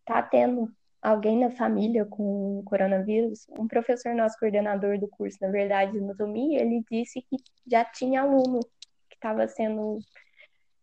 tá 0.05 0.21
tendo 0.21 0.71
alguém 1.01 1.37
na 1.37 1.51
família 1.51 2.05
com 2.05 2.63
coronavírus. 2.65 3.45
Um 3.49 3.67
professor 3.67 4.15
nosso, 4.15 4.39
coordenador 4.39 4.97
do 4.97 5.07
curso, 5.07 5.37
na 5.41 5.49
verdade, 5.49 5.91
de 5.91 5.99
anatomia, 5.99 6.61
ele 6.61 6.81
disse 6.89 7.21
que 7.21 7.35
já 7.67 7.83
tinha 7.83 8.21
aluno 8.21 8.61
estava 9.23 9.47
sendo. 9.47 9.99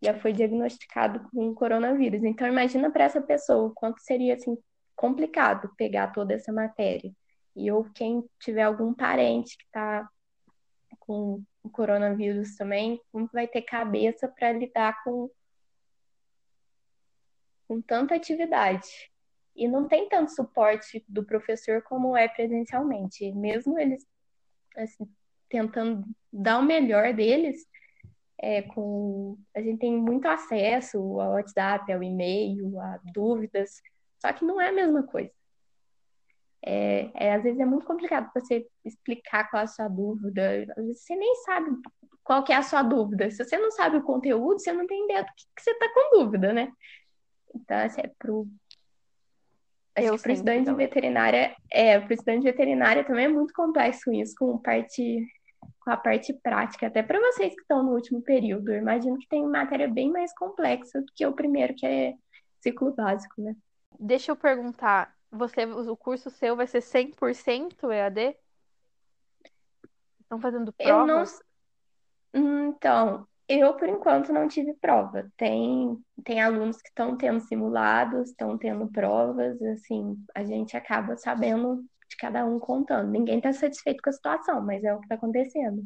já 0.02 0.18
foi 0.18 0.32
diagnosticado 0.32 1.28
com 1.30 1.54
coronavírus. 1.54 2.24
Então, 2.24 2.48
imagina 2.48 2.90
para 2.90 3.04
essa 3.04 3.20
pessoa 3.20 3.68
o 3.68 3.74
quanto 3.74 4.00
seria 4.00 4.34
assim, 4.34 4.56
complicado 4.96 5.70
pegar 5.76 6.08
toda 6.08 6.34
essa 6.34 6.52
matéria. 6.52 7.12
E 7.54 7.70
ou 7.70 7.84
quem 7.92 8.24
tiver 8.40 8.62
algum 8.62 8.94
parente 8.94 9.58
que 9.58 9.64
está 9.64 10.08
com 11.00 11.42
o 11.62 11.70
coronavírus 11.70 12.56
também, 12.56 13.00
como 13.12 13.28
vai 13.32 13.46
ter 13.46 13.62
cabeça 13.62 14.26
para 14.28 14.52
lidar 14.52 15.02
com, 15.04 15.30
com 17.68 17.82
tanta 17.82 18.14
atividade. 18.14 18.88
E 19.54 19.68
não 19.68 19.86
tem 19.86 20.08
tanto 20.08 20.32
suporte 20.32 21.04
do 21.06 21.24
professor 21.24 21.82
como 21.82 22.16
é 22.16 22.28
presencialmente. 22.28 23.30
Mesmo 23.32 23.78
eles 23.78 24.06
assim, 24.76 25.06
tentando 25.48 26.04
dar 26.32 26.58
o 26.58 26.62
melhor 26.62 27.12
deles, 27.12 27.66
é, 28.42 28.62
com 28.62 29.36
a 29.54 29.60
gente 29.60 29.80
tem 29.80 29.96
muito 29.96 30.26
acesso 30.26 30.98
ao 31.20 31.32
WhatsApp, 31.32 31.92
ao 31.92 32.02
e-mail, 32.02 32.80
a 32.80 32.98
dúvidas, 33.12 33.82
só 34.18 34.32
que 34.32 34.44
não 34.44 34.60
é 34.60 34.68
a 34.68 34.72
mesma 34.72 35.02
coisa. 35.02 35.30
É, 36.62 37.10
é, 37.14 37.34
às 37.34 37.42
vezes 37.42 37.58
é 37.58 37.64
muito 37.64 37.86
complicado 37.86 38.30
você 38.34 38.66
explicar 38.84 39.50
qual 39.50 39.62
é 39.62 39.64
a 39.64 39.68
sua 39.68 39.88
dúvida. 39.88 40.66
Às 40.76 40.84
vezes 40.84 41.02
você 41.02 41.16
nem 41.16 41.34
sabe 41.36 41.70
qual 42.22 42.44
que 42.44 42.52
é 42.52 42.56
a 42.56 42.62
sua 42.62 42.82
dúvida. 42.82 43.30
Se 43.30 43.42
você 43.42 43.56
não 43.56 43.70
sabe 43.70 43.96
o 43.96 44.02
conteúdo, 44.02 44.58
você 44.58 44.72
não 44.72 44.86
tem 44.86 45.04
ideia 45.04 45.22
do 45.22 45.28
que, 45.28 45.44
que 45.56 45.62
você 45.62 45.70
está 45.70 45.88
com 45.92 46.18
dúvida, 46.18 46.52
né? 46.52 46.70
Então, 47.54 47.78
assim, 47.78 48.00
é 48.02 48.10
pro. 48.18 48.46
Acho 49.96 50.06
Eu 50.06 50.16
que 50.16 50.22
para 50.22 50.32
estudante 50.32 50.70
de 50.70 50.76
veterinária, 50.76 51.56
é, 51.70 51.98
para 51.98 52.14
estudante 52.14 52.40
de 52.40 52.50
veterinária 52.50 53.04
também 53.04 53.24
é 53.24 53.28
muito 53.28 53.52
complexo 53.52 54.12
isso, 54.12 54.34
com 54.38 54.56
parte 54.58 55.26
com 55.90 55.94
a 55.94 55.96
parte 55.96 56.32
prática, 56.32 56.86
até 56.86 57.02
para 57.02 57.18
vocês 57.18 57.52
que 57.52 57.62
estão 57.62 57.82
no 57.82 57.92
último 57.92 58.22
período. 58.22 58.70
Eu 58.70 58.78
imagino 58.78 59.18
que 59.18 59.26
tem 59.26 59.44
matéria 59.44 59.88
bem 59.88 60.10
mais 60.10 60.32
complexa 60.32 61.00
do 61.00 61.12
que 61.14 61.26
o 61.26 61.32
primeiro, 61.32 61.74
que 61.74 61.84
é 61.84 62.14
ciclo 62.60 62.92
básico, 62.92 63.42
né? 63.42 63.56
Deixa 63.98 64.30
eu 64.30 64.36
perguntar, 64.36 65.12
você, 65.32 65.64
o 65.64 65.96
curso 65.96 66.30
seu 66.30 66.54
vai 66.54 66.68
ser 66.68 66.78
100% 66.78 67.90
EAD? 67.90 68.36
Estão 70.20 70.40
fazendo 70.40 70.72
provas? 70.72 71.42
Eu 72.32 72.40
não... 72.40 72.68
Então, 72.68 73.26
eu, 73.48 73.74
por 73.74 73.88
enquanto, 73.88 74.32
não 74.32 74.46
tive 74.46 74.72
prova. 74.74 75.28
Tem, 75.36 75.98
tem 76.22 76.40
alunos 76.40 76.80
que 76.80 76.88
estão 76.88 77.16
tendo 77.16 77.40
simulados, 77.40 78.30
estão 78.30 78.56
tendo 78.56 78.86
provas, 78.86 79.60
assim, 79.60 80.16
a 80.36 80.44
gente 80.44 80.76
acaba 80.76 81.16
sabendo 81.16 81.84
cada 82.20 82.44
um 82.44 82.58
contando. 82.58 83.10
Ninguém 83.10 83.38
está 83.38 83.52
satisfeito 83.52 84.02
com 84.02 84.10
a 84.10 84.12
situação, 84.12 84.60
mas 84.60 84.84
é 84.84 84.94
o 84.94 84.98
que 84.98 85.06
está 85.06 85.14
acontecendo. 85.14 85.82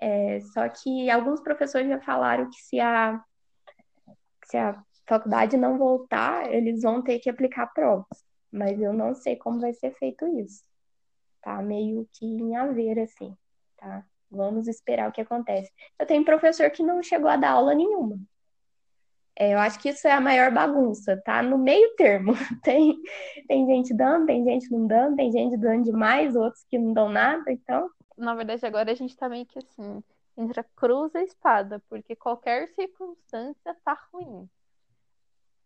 É, 0.00 0.40
só 0.52 0.68
que 0.68 1.10
alguns 1.10 1.40
professores 1.40 1.88
já 1.88 2.00
falaram 2.00 2.48
que 2.50 2.60
se 2.60 2.80
a, 2.80 3.22
se 4.46 4.56
a 4.56 4.82
faculdade 5.06 5.56
não 5.56 5.78
voltar, 5.78 6.52
eles 6.52 6.82
vão 6.82 7.02
ter 7.02 7.18
que 7.18 7.30
aplicar 7.30 7.66
provas 7.68 8.28
mas 8.50 8.80
eu 8.80 8.92
não 8.92 9.14
sei 9.14 9.36
como 9.36 9.60
vai 9.60 9.72
ser 9.74 9.94
feito 9.98 10.26
isso. 10.38 10.62
Tá 11.42 11.62
meio 11.62 12.08
que 12.14 12.26
em 12.26 12.56
haver, 12.56 12.98
assim, 12.98 13.36
tá? 13.76 14.04
Vamos 14.30 14.68
esperar 14.68 15.08
o 15.08 15.12
que 15.12 15.20
acontece. 15.20 15.70
Eu 15.98 16.06
tenho 16.06 16.24
professor 16.24 16.70
que 16.70 16.82
não 16.82 17.02
chegou 17.02 17.28
a 17.28 17.36
dar 17.36 17.52
aula 17.52 17.74
nenhuma. 17.74 18.18
É, 19.40 19.54
eu 19.54 19.58
acho 19.60 19.78
que 19.78 19.90
isso 19.90 20.08
é 20.08 20.10
a 20.10 20.20
maior 20.20 20.50
bagunça, 20.50 21.16
tá? 21.24 21.40
No 21.40 21.56
meio 21.56 21.94
termo. 21.94 22.32
Tem, 22.64 23.00
tem 23.46 23.66
gente 23.66 23.94
dando, 23.94 24.26
tem 24.26 24.42
gente 24.42 24.68
não 24.68 24.84
dando, 24.84 25.14
tem 25.14 25.30
gente 25.30 25.56
dando 25.56 25.84
demais, 25.84 26.34
outros 26.34 26.64
que 26.64 26.76
não 26.76 26.92
dão 26.92 27.08
nada, 27.08 27.52
então. 27.52 27.88
Na 28.16 28.34
verdade, 28.34 28.66
agora 28.66 28.90
a 28.90 28.94
gente 28.96 29.16
tá 29.16 29.28
meio 29.28 29.46
que 29.46 29.60
assim, 29.60 30.02
entre 30.36 30.58
a 30.58 30.64
cruz 30.64 31.14
e 31.14 31.18
a 31.18 31.22
espada, 31.22 31.80
porque 31.88 32.16
qualquer 32.16 32.68
circunstância 32.70 33.76
tá 33.84 33.96
ruim. 34.12 34.50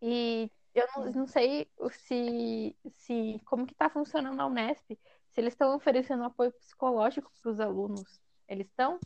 E 0.02 0.50
eu 0.74 0.86
não, 0.94 1.12
não 1.12 1.26
sei 1.26 1.66
se, 1.92 2.76
se 2.98 3.40
como 3.46 3.64
que 3.66 3.72
está 3.72 3.88
funcionando 3.88 4.38
a 4.38 4.46
Unesp, 4.46 4.98
se 5.30 5.40
eles 5.40 5.54
estão 5.54 5.74
oferecendo 5.74 6.24
apoio 6.24 6.52
psicológico 6.52 7.32
para 7.40 7.50
os 7.50 7.58
alunos. 7.58 8.20
Eles 8.46 8.66
estão? 8.66 9.00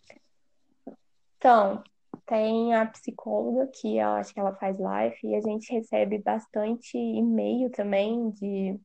Então, 1.36 1.84
tem 2.26 2.74
a 2.74 2.86
psicóloga 2.86 3.68
que 3.72 3.98
eu 3.98 4.08
acho 4.10 4.32
que 4.32 4.40
ela 4.40 4.54
faz 4.54 4.78
live 4.78 5.16
e 5.24 5.34
a 5.34 5.40
gente 5.40 5.72
recebe 5.72 6.18
bastante 6.18 6.96
e-mail 6.96 7.70
também 7.70 8.30
de 8.30 8.78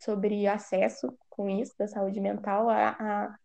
sobre 0.00 0.46
acesso 0.46 1.16
com 1.28 1.48
isso 1.48 1.74
da 1.78 1.86
saúde 1.86 2.20
mental. 2.20 2.68
A, 2.68 2.90
a, 2.90 3.36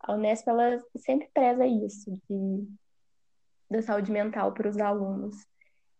a 0.00 0.12
Unesp 0.14 0.48
ela 0.48 0.78
sempre 0.96 1.28
preza 1.32 1.66
isso 1.66 2.10
de 2.28 2.68
da 3.70 3.80
saúde 3.82 4.10
mental 4.10 4.52
para 4.52 4.68
os 4.68 4.78
alunos. 4.78 5.34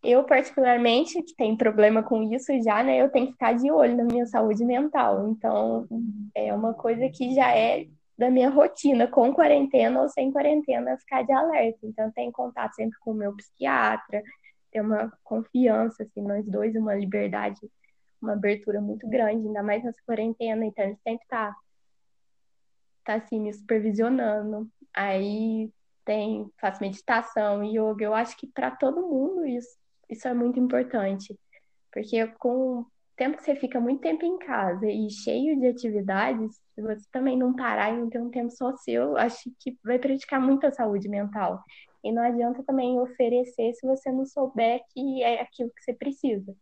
Eu, 0.03 0.23
particularmente, 0.23 1.21
que 1.21 1.35
tenho 1.35 1.55
problema 1.55 2.03
com 2.03 2.23
isso 2.23 2.51
já, 2.63 2.83
né? 2.83 2.97
Eu 2.97 3.09
tenho 3.09 3.27
que 3.27 3.33
ficar 3.33 3.53
de 3.53 3.71
olho 3.71 3.95
na 3.95 4.03
minha 4.03 4.25
saúde 4.25 4.65
mental. 4.65 5.29
Então, 5.29 5.87
é 6.35 6.53
uma 6.53 6.73
coisa 6.73 7.07
que 7.09 7.33
já 7.33 7.55
é 7.55 7.87
da 8.21 8.29
minha 8.29 8.49
rotina, 8.49 9.07
com 9.07 9.33
quarentena 9.33 9.99
ou 9.99 10.07
sem 10.07 10.31
quarentena, 10.31 10.95
ficar 10.99 11.23
de 11.23 11.33
alerta. 11.33 11.79
Então, 11.83 12.11
tenho 12.11 12.31
contato 12.31 12.75
sempre 12.75 12.97
com 12.99 13.11
o 13.11 13.15
meu 13.15 13.35
psiquiatra, 13.35 14.23
ter 14.71 14.81
uma 14.81 15.11
confiança, 15.23 16.03
assim, 16.03 16.21
nós 16.21 16.45
dois, 16.47 16.75
uma 16.75 16.93
liberdade, 16.93 17.59
uma 18.21 18.33
abertura 18.33 18.79
muito 18.79 19.09
grande, 19.09 19.47
ainda 19.47 19.63
mais 19.63 19.83
nessa 19.83 19.99
quarentena. 20.05 20.63
Então, 20.63 20.85
gente 20.85 21.01
sempre 21.01 21.27
tá, 21.27 21.55
tá 23.03 23.15
assim, 23.15 23.39
me 23.39 23.51
supervisionando. 23.51 24.69
Aí 24.93 25.71
tem, 26.05 26.47
faço 26.59 26.79
meditação, 26.79 27.63
yoga. 27.63 28.05
Eu 28.05 28.13
acho 28.13 28.37
que 28.37 28.45
para 28.45 28.69
todo 28.69 29.01
mundo 29.01 29.45
isso 29.47 29.81
isso 30.11 30.27
é 30.27 30.33
muito 30.33 30.59
importante, 30.59 31.39
porque 31.89 32.27
com 32.37 32.85
tempo 33.15 33.37
que 33.37 33.43
você 33.43 33.55
fica 33.55 33.79
muito 33.79 34.01
tempo 34.01 34.25
em 34.25 34.37
casa 34.39 34.87
e 34.87 35.09
cheio 35.09 35.59
de 35.59 35.67
atividades, 35.67 36.55
se 36.73 36.81
você 36.81 37.05
também 37.11 37.37
não 37.37 37.53
parar 37.53 37.93
e 37.93 37.97
não 37.97 38.09
ter 38.09 38.19
um 38.19 38.29
tempo 38.29 38.51
só 38.51 38.75
seu, 38.77 39.17
acho 39.17 39.51
que 39.59 39.77
vai 39.83 39.99
prejudicar 39.99 40.39
muito 40.39 40.65
a 40.65 40.71
saúde 40.71 41.07
mental. 41.07 41.63
E 42.03 42.11
não 42.11 42.23
adianta 42.23 42.63
também 42.63 42.99
oferecer 42.99 43.73
se 43.73 43.85
você 43.85 44.11
não 44.11 44.25
souber 44.25 44.81
que 44.93 45.23
é 45.23 45.41
aquilo 45.41 45.69
que 45.69 45.83
você 45.83 45.93
precisa. 45.93 46.55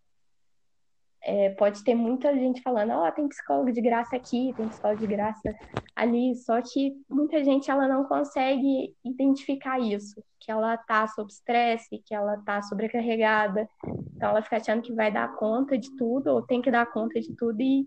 É, 1.21 1.49
pode 1.49 1.84
ter 1.84 1.95
muita 1.95 2.34
gente 2.34 2.62
falando, 2.62 2.91
ó, 2.91 3.08
oh, 3.08 3.12
tem 3.12 3.27
psicólogo 3.27 3.71
de 3.73 3.82
graça 3.82 4.15
aqui, 4.15 4.53
tem 4.55 4.69
psicólogo 4.69 5.01
de 5.01 5.08
graça 5.08 5.53
ali, 5.93 6.34
só 6.36 6.62
que 6.62 6.93
muita 7.10 7.43
gente 7.43 7.69
ela 7.69 7.88
não 7.89 8.05
consegue 8.05 8.95
identificar 9.03 9.79
isso, 9.79 10.23
que 10.39 10.49
ela 10.49 10.77
tá 10.77 11.05
sob 11.08 11.29
estresse, 11.29 12.01
que 12.05 12.15
ela 12.15 12.38
tá 12.45 12.62
sobrecarregada, 12.62 13.67
então 14.15 14.29
ela 14.29 14.41
fica 14.41 14.58
achando 14.58 14.82
que 14.82 14.93
vai 14.93 15.12
dar 15.12 15.36
conta 15.36 15.77
de 15.77 15.93
tudo, 15.97 16.27
ou 16.27 16.41
tem 16.41 16.62
que 16.62 16.71
dar 16.71 16.86
conta 16.86 17.19
de 17.19 17.36
tudo 17.36 17.60
e, 17.62 17.86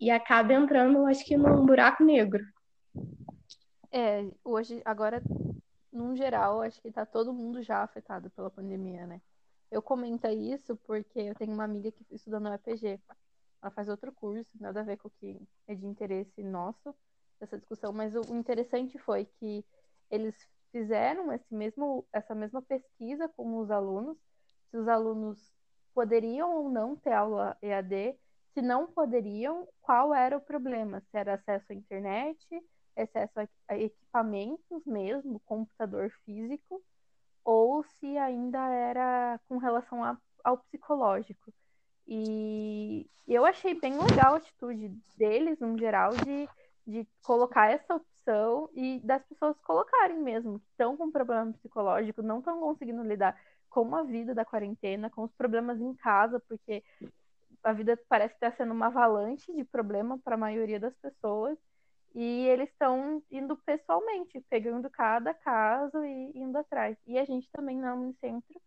e 0.00 0.08
acaba 0.08 0.52
entrando, 0.52 1.06
acho 1.06 1.24
que 1.24 1.36
num 1.36 1.66
buraco 1.66 2.04
negro. 2.04 2.44
É, 3.90 4.24
hoje, 4.44 4.80
agora, 4.84 5.20
num 5.92 6.14
geral, 6.14 6.62
acho 6.62 6.80
que 6.80 6.92
tá 6.92 7.04
todo 7.04 7.32
mundo 7.32 7.62
já 7.62 7.82
afetado 7.82 8.30
pela 8.30 8.50
pandemia, 8.50 9.06
né? 9.06 9.20
Eu 9.70 9.82
comento 9.82 10.26
isso 10.28 10.76
porque 10.76 11.20
eu 11.20 11.34
tenho 11.34 11.52
uma 11.52 11.64
amiga 11.64 11.90
que 11.92 12.04
estuda 12.10 12.40
no 12.40 12.52
EPG. 12.54 13.00
ela 13.60 13.70
faz 13.70 13.88
outro 13.88 14.12
curso, 14.12 14.50
nada 14.60 14.80
a 14.80 14.84
ver 14.84 14.96
com 14.96 15.08
o 15.08 15.10
que 15.10 15.40
é 15.66 15.74
de 15.74 15.86
interesse 15.86 16.42
nosso 16.42 16.94
dessa 17.38 17.58
discussão, 17.58 17.92
mas 17.92 18.14
o, 18.14 18.34
interessante 18.34 18.98
foi 18.98 19.24
que 19.38 19.64
eles 20.10 20.34
fizeram 20.72 21.32
esse 21.32 21.54
mesmo, 21.54 22.04
essa 22.12 22.34
mesma 22.34 22.60
pesquisa 22.62 23.28
com 23.28 23.58
os 23.58 23.70
alunos, 23.70 24.18
se 24.70 24.76
os 24.76 24.88
alunos 24.88 25.54
poderiam 25.94 26.56
ou 26.56 26.68
não 26.68 26.96
ter 26.96 27.12
aula 27.12 27.56
EAD, 27.62 28.18
se 28.54 28.62
não 28.62 28.86
poderiam, 28.86 29.68
qual 29.80 30.14
era 30.14 30.36
o 30.36 30.40
problema? 30.40 31.00
Se 31.10 31.16
era 31.16 31.34
acesso 31.34 31.72
à 31.72 31.74
internet, 31.74 32.38
acesso 32.96 33.48
a 33.68 33.78
equipamentos 33.78 34.84
mesmo, 34.84 35.40
computador 35.40 36.10
físico, 36.24 36.82
ou 37.50 37.82
se 37.82 38.18
ainda 38.18 38.58
era 38.68 39.40
com 39.48 39.56
relação 39.56 40.04
a, 40.04 40.18
ao 40.44 40.58
psicológico. 40.58 41.50
E 42.06 43.08
eu 43.26 43.46
achei 43.46 43.72
bem 43.72 43.98
legal 43.98 44.34
a 44.34 44.36
atitude 44.36 44.90
deles, 45.16 45.58
no 45.58 45.78
geral, 45.78 46.10
de, 46.10 46.46
de 46.86 47.08
colocar 47.22 47.70
essa 47.70 47.94
opção 47.94 48.68
e 48.74 49.00
das 49.00 49.24
pessoas 49.24 49.58
colocarem 49.60 50.18
mesmo, 50.18 50.60
que 50.60 50.66
estão 50.72 50.94
com 50.94 51.10
problema 51.10 51.50
psicológico, 51.54 52.20
não 52.20 52.40
estão 52.40 52.60
conseguindo 52.60 53.02
lidar 53.02 53.34
com 53.70 53.96
a 53.96 54.02
vida 54.02 54.34
da 54.34 54.44
quarentena, 54.44 55.08
com 55.08 55.22
os 55.22 55.32
problemas 55.32 55.80
em 55.80 55.94
casa, 55.94 56.38
porque 56.40 56.84
a 57.64 57.72
vida 57.72 57.98
parece 58.10 58.34
estar 58.34 58.54
sendo 58.58 58.74
uma 58.74 58.88
avalanche 58.88 59.54
de 59.54 59.64
problema 59.64 60.18
para 60.18 60.34
a 60.34 60.38
maioria 60.38 60.78
das 60.78 60.94
pessoas. 60.96 61.56
E 62.14 62.48
eles 62.48 62.68
estão 62.70 63.22
indo 63.30 63.56
pessoalmente, 63.58 64.40
pegando 64.48 64.88
cada 64.90 65.34
caso 65.34 66.04
e 66.04 66.32
indo 66.34 66.56
atrás. 66.58 66.96
E 67.06 67.18
a 67.18 67.24
gente 67.24 67.48
também 67.52 67.78
na 67.78 67.94
Unicentro 67.94 68.60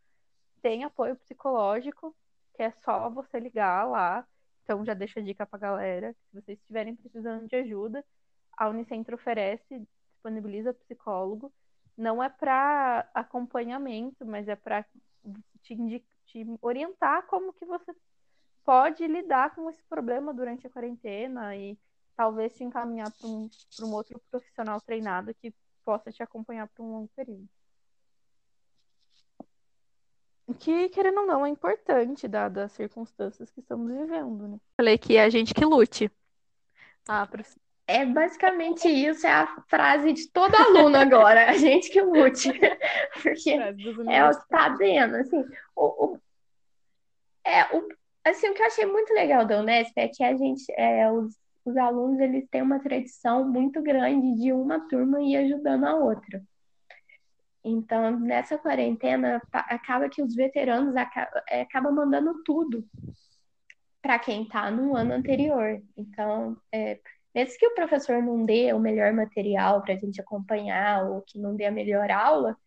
tem 0.62 0.84
apoio 0.84 1.16
psicológico, 1.16 2.16
que 2.56 2.64
é 2.64 2.72
só 2.84 3.10
você 3.10 3.40
ligar 3.40 3.88
lá. 3.88 4.26
Então 4.64 4.86
já 4.86 4.94
deixa 4.94 5.20
a 5.20 5.24
dica 5.24 5.46
pra 5.46 5.60
galera. 5.60 6.14
Se 6.14 6.42
vocês 6.42 6.60
estiverem 6.60 6.96
precisando 6.96 7.48
de 7.48 7.56
ajuda, 7.56 8.06
a 8.56 8.70
Unicentro 8.70 9.16
oferece, 9.16 9.86
disponibiliza 10.14 10.74
psicólogo. 10.74 11.52
Não 11.98 12.24
é 12.24 12.30
para 12.30 13.10
acompanhamento, 13.14 14.26
mas 14.26 14.48
é 14.48 14.56
para 14.56 14.86
te, 15.64 16.06
te 16.26 16.46
orientar 16.62 17.26
como 17.28 17.54
que 17.54 17.66
você 17.66 17.94
pode 18.64 19.06
lidar 19.08 19.54
com 19.56 19.70
esse 19.70 19.84
problema 19.84 20.34
durante 20.34 20.66
a 20.68 20.70
quarentena 20.70 21.56
e 21.56 21.78
talvez 22.16 22.54
te 22.54 22.64
encaminhar 22.64 23.12
para 23.12 23.28
um, 23.28 23.50
um 23.82 23.94
outro 23.94 24.22
profissional 24.30 24.80
treinado 24.82 25.34
que 25.36 25.54
possa 25.84 26.12
te 26.12 26.22
acompanhar 26.22 26.68
por 26.68 26.84
um 26.84 26.92
longo 26.92 27.10
período 27.16 27.48
que, 30.54 30.90
querendo 30.90 31.22
ou 31.22 31.28
não, 31.28 31.46
é 31.46 31.50
importante, 31.50 32.28
dadas 32.28 32.66
as 32.66 32.72
circunstâncias 32.74 33.50
que 33.52 33.60
estamos 33.60 33.92
vivendo, 33.92 34.48
né? 34.48 34.58
Falei 34.78 34.98
que 34.98 35.18
é 35.18 35.24
a 35.24 35.30
gente 35.30 35.54
que 35.54 35.66
lute. 35.66 36.12
Ah, 37.08 37.26
prof... 37.26 37.56
É 37.88 38.06
basicamente 38.06 38.88
isso, 38.88 39.28
é 39.28 39.32
a 39.32 39.64
frase 39.68 40.14
de 40.14 40.30
todo 40.30 40.56
aluno 40.56 40.96
agora, 40.96 41.50
a 41.50 41.54
gente 41.58 41.90
que 41.90 42.02
lute. 42.02 42.50
Porque 43.22 43.52
é 43.52 44.26
o 44.26 44.40
que 44.40 44.48
tá 44.48 44.70
vendo, 44.70 45.16
assim, 45.16 45.44
o, 45.76 46.06
o, 46.06 46.20
é, 47.44 47.64
o, 47.76 47.88
assim, 48.24 48.50
o 48.50 48.54
que 48.54 48.62
eu 48.62 48.68
achei 48.68 48.86
muito 48.86 49.14
legal 49.14 49.46
da 49.46 49.60
Unesp 49.60 49.94
é 49.98 50.08
que 50.08 50.24
a 50.24 50.36
gente, 50.38 50.72
é, 50.78 51.12
os, 51.12 51.36
os 51.64 51.78
alunos, 51.78 52.20
eles 52.20 52.48
têm 52.50 52.62
uma 52.62 52.80
tradição 52.80 53.48
muito 53.48 53.82
grande 53.82 54.36
de 54.36 54.52
uma 54.52 54.88
turma 54.88 55.22
ir 55.22 55.38
ajudando 55.38 55.86
a 55.86 55.96
outra. 55.96 56.44
Então, 57.64 58.20
nessa 58.20 58.58
quarentena, 58.58 59.42
acaba 59.52 60.10
que 60.10 60.22
os 60.22 60.36
veteranos 60.36 60.96
é, 61.48 61.62
acabam 61.62 61.94
mandando 61.94 62.44
tudo 62.44 62.84
para 64.02 64.18
quem 64.18 64.44
está 64.44 64.72
no 64.72 64.96
ano 64.96 65.14
anterior. 65.14 65.80
Então, 65.96 66.58
é, 66.72 67.00
mesmo 67.36 67.60
que 67.60 67.68
o 67.68 67.76
professor 67.76 68.22
não 68.22 68.44
dê 68.46 68.74
o 68.74 68.80
melhor 68.80 69.14
material 69.14 69.82
para 69.84 69.94
a 69.94 69.98
gente 69.98 70.20
acompanhar 70.20 71.08
ou 71.08 71.22
que 71.22 71.38
não 71.38 71.56
dê 71.56 71.66
a 71.66 71.72
melhor 71.72 72.10
aula, 72.10 72.58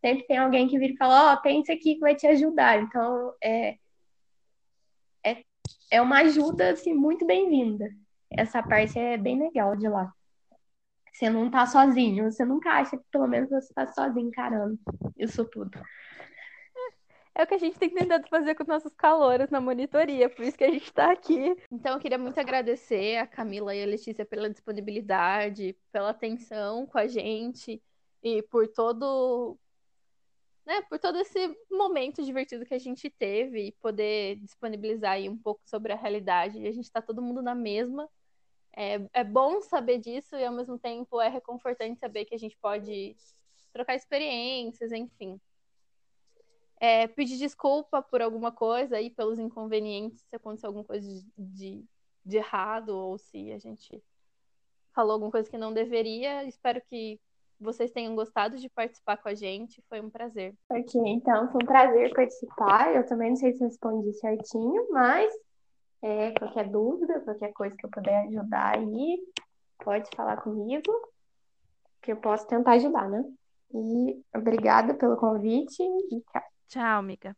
sempre 0.00 0.26
tem 0.26 0.36
alguém 0.36 0.68
que 0.68 0.78
vira 0.78 0.92
e 0.92 0.96
fala: 0.96 1.32
Ó, 1.32 1.34
oh, 1.34 1.36
tem 1.40 1.62
isso 1.62 1.72
aqui 1.72 1.94
que 1.94 2.00
vai 2.00 2.14
te 2.14 2.26
ajudar. 2.26 2.82
Então, 2.82 3.32
é, 3.42 3.78
é, 5.24 5.42
é 5.90 6.02
uma 6.02 6.20
ajuda 6.20 6.72
assim, 6.72 6.92
muito 6.92 7.26
bem-vinda. 7.26 7.88
Essa 8.36 8.62
parte 8.62 8.98
é 8.98 9.16
bem 9.16 9.38
legal 9.38 9.76
de 9.76 9.88
lá. 9.88 10.12
Você 11.12 11.30
não 11.30 11.50
tá 11.50 11.66
sozinho. 11.66 12.30
Você 12.30 12.44
nunca 12.44 12.70
acha 12.70 12.96
que 12.96 13.04
pelo 13.10 13.28
menos 13.28 13.50
você 13.50 13.72
tá 13.72 13.86
sozinho 13.86 14.28
encarando 14.28 14.78
isso 15.16 15.44
tudo. 15.44 15.78
É 17.36 17.42
o 17.42 17.46
que 17.46 17.54
a 17.54 17.58
gente 17.58 17.78
tem 17.78 17.90
tentado 17.90 18.28
fazer 18.28 18.54
com 18.54 18.64
nossos 18.64 18.94
calores 18.94 19.50
na 19.50 19.60
monitoria, 19.60 20.30
por 20.30 20.44
isso 20.44 20.56
que 20.56 20.62
a 20.62 20.70
gente 20.70 20.84
está 20.84 21.10
aqui. 21.10 21.56
Então, 21.70 21.94
eu 21.94 21.98
queria 21.98 22.16
muito 22.16 22.38
agradecer 22.38 23.16
a 23.16 23.26
Camila 23.26 23.74
e 23.74 23.82
a 23.82 23.86
Letícia 23.86 24.24
pela 24.24 24.48
disponibilidade, 24.48 25.76
pela 25.90 26.10
atenção 26.10 26.86
com 26.86 26.96
a 26.96 27.08
gente 27.08 27.82
e 28.22 28.40
por 28.44 28.68
todo, 28.68 29.58
né, 30.64 30.80
por 30.82 30.96
todo 31.00 31.18
esse 31.18 31.56
momento 31.68 32.22
divertido 32.22 32.64
que 32.64 32.74
a 32.74 32.78
gente 32.78 33.10
teve 33.10 33.66
e 33.66 33.72
poder 33.72 34.36
disponibilizar 34.36 35.12
aí 35.12 35.28
um 35.28 35.36
pouco 35.36 35.60
sobre 35.64 35.92
a 35.92 35.96
realidade. 35.96 36.60
E 36.60 36.68
a 36.68 36.72
gente 36.72 36.84
está 36.84 37.02
todo 37.02 37.20
mundo 37.20 37.42
na 37.42 37.54
mesma 37.54 38.08
é, 38.76 39.00
é 39.12 39.24
bom 39.24 39.60
saber 39.60 39.98
disso 39.98 40.36
e 40.36 40.44
ao 40.44 40.52
mesmo 40.52 40.78
tempo 40.78 41.20
é 41.20 41.28
reconfortante 41.28 41.98
saber 41.98 42.24
que 42.24 42.34
a 42.34 42.38
gente 42.38 42.56
pode 42.58 43.16
trocar 43.72 43.94
experiências, 43.94 44.92
enfim. 44.92 45.40
É, 46.80 47.06
pedir 47.06 47.38
desculpa 47.38 48.02
por 48.02 48.20
alguma 48.20 48.52
coisa 48.52 49.00
e 49.00 49.10
pelos 49.10 49.38
inconvenientes, 49.38 50.22
se 50.28 50.36
aconteceu 50.36 50.68
alguma 50.68 50.84
coisa 50.84 51.08
de, 51.36 51.84
de 52.24 52.36
errado 52.36 52.90
ou 52.90 53.16
se 53.16 53.52
a 53.52 53.58
gente 53.58 54.02
falou 54.94 55.12
alguma 55.12 55.30
coisa 55.30 55.50
que 55.50 55.58
não 55.58 55.72
deveria. 55.72 56.44
Espero 56.44 56.80
que 56.88 57.20
vocês 57.60 57.90
tenham 57.90 58.14
gostado 58.14 58.56
de 58.58 58.68
participar 58.68 59.16
com 59.16 59.28
a 59.28 59.34
gente. 59.34 59.82
Foi 59.88 60.00
um 60.00 60.10
prazer. 60.10 60.54
Ok, 60.70 61.00
então 61.06 61.50
foi 61.50 61.62
um 61.62 61.66
prazer 61.66 62.12
participar. 62.12 62.94
Eu 62.94 63.06
também 63.06 63.30
não 63.30 63.36
sei 63.36 63.52
se 63.52 63.64
respondi 63.64 64.12
certinho, 64.14 64.88
mas 64.90 65.32
é, 66.04 66.32
qualquer 66.32 66.68
dúvida, 66.68 67.18
qualquer 67.20 67.50
coisa 67.54 67.74
que 67.74 67.86
eu 67.86 67.90
puder 67.90 68.26
ajudar 68.26 68.76
aí, 68.76 69.18
pode 69.82 70.06
falar 70.14 70.36
comigo, 70.36 70.92
que 72.02 72.12
eu 72.12 72.16
posso 72.18 72.46
tentar 72.46 72.72
ajudar, 72.72 73.08
né? 73.08 73.24
E 73.72 74.22
obrigada 74.36 74.92
pelo 74.92 75.16
convite 75.16 75.82
e 75.82 76.20
tchau. 76.20 76.42
Tchau, 76.68 76.98
amiga. 76.98 77.34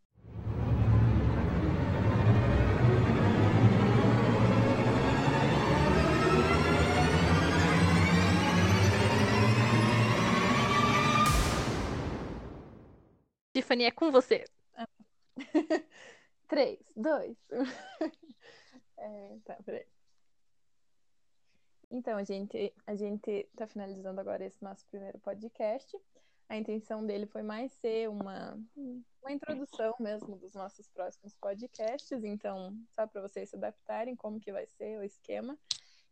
Tiffany, 13.54 13.84
é 13.84 13.90
com 13.92 14.10
você. 14.10 14.44
Três, 16.48 16.78
dois. 16.96 17.36
É, 18.96 19.36
tá, 19.44 19.56
peraí. 19.64 19.86
Então, 21.90 22.18
a 22.18 22.24
gente, 22.24 22.74
a 22.86 22.94
gente 22.94 23.48
tá 23.56 23.66
finalizando 23.66 24.20
agora 24.20 24.44
esse 24.44 24.62
nosso 24.62 24.84
primeiro 24.86 25.18
podcast. 25.20 25.96
A 26.48 26.56
intenção 26.56 27.04
dele 27.04 27.26
foi 27.26 27.42
mais 27.42 27.72
ser 27.72 28.08
uma, 28.08 28.58
uma 28.76 29.32
introdução 29.32 29.94
mesmo 29.98 30.36
dos 30.36 30.54
nossos 30.54 30.88
próximos 30.88 31.34
podcasts, 31.34 32.22
então, 32.22 32.76
só 32.94 33.06
para 33.06 33.20
vocês 33.20 33.50
se 33.50 33.56
adaptarem 33.56 34.14
como 34.14 34.40
que 34.40 34.52
vai 34.52 34.66
ser 34.66 34.98
o 34.98 35.02
esquema. 35.02 35.58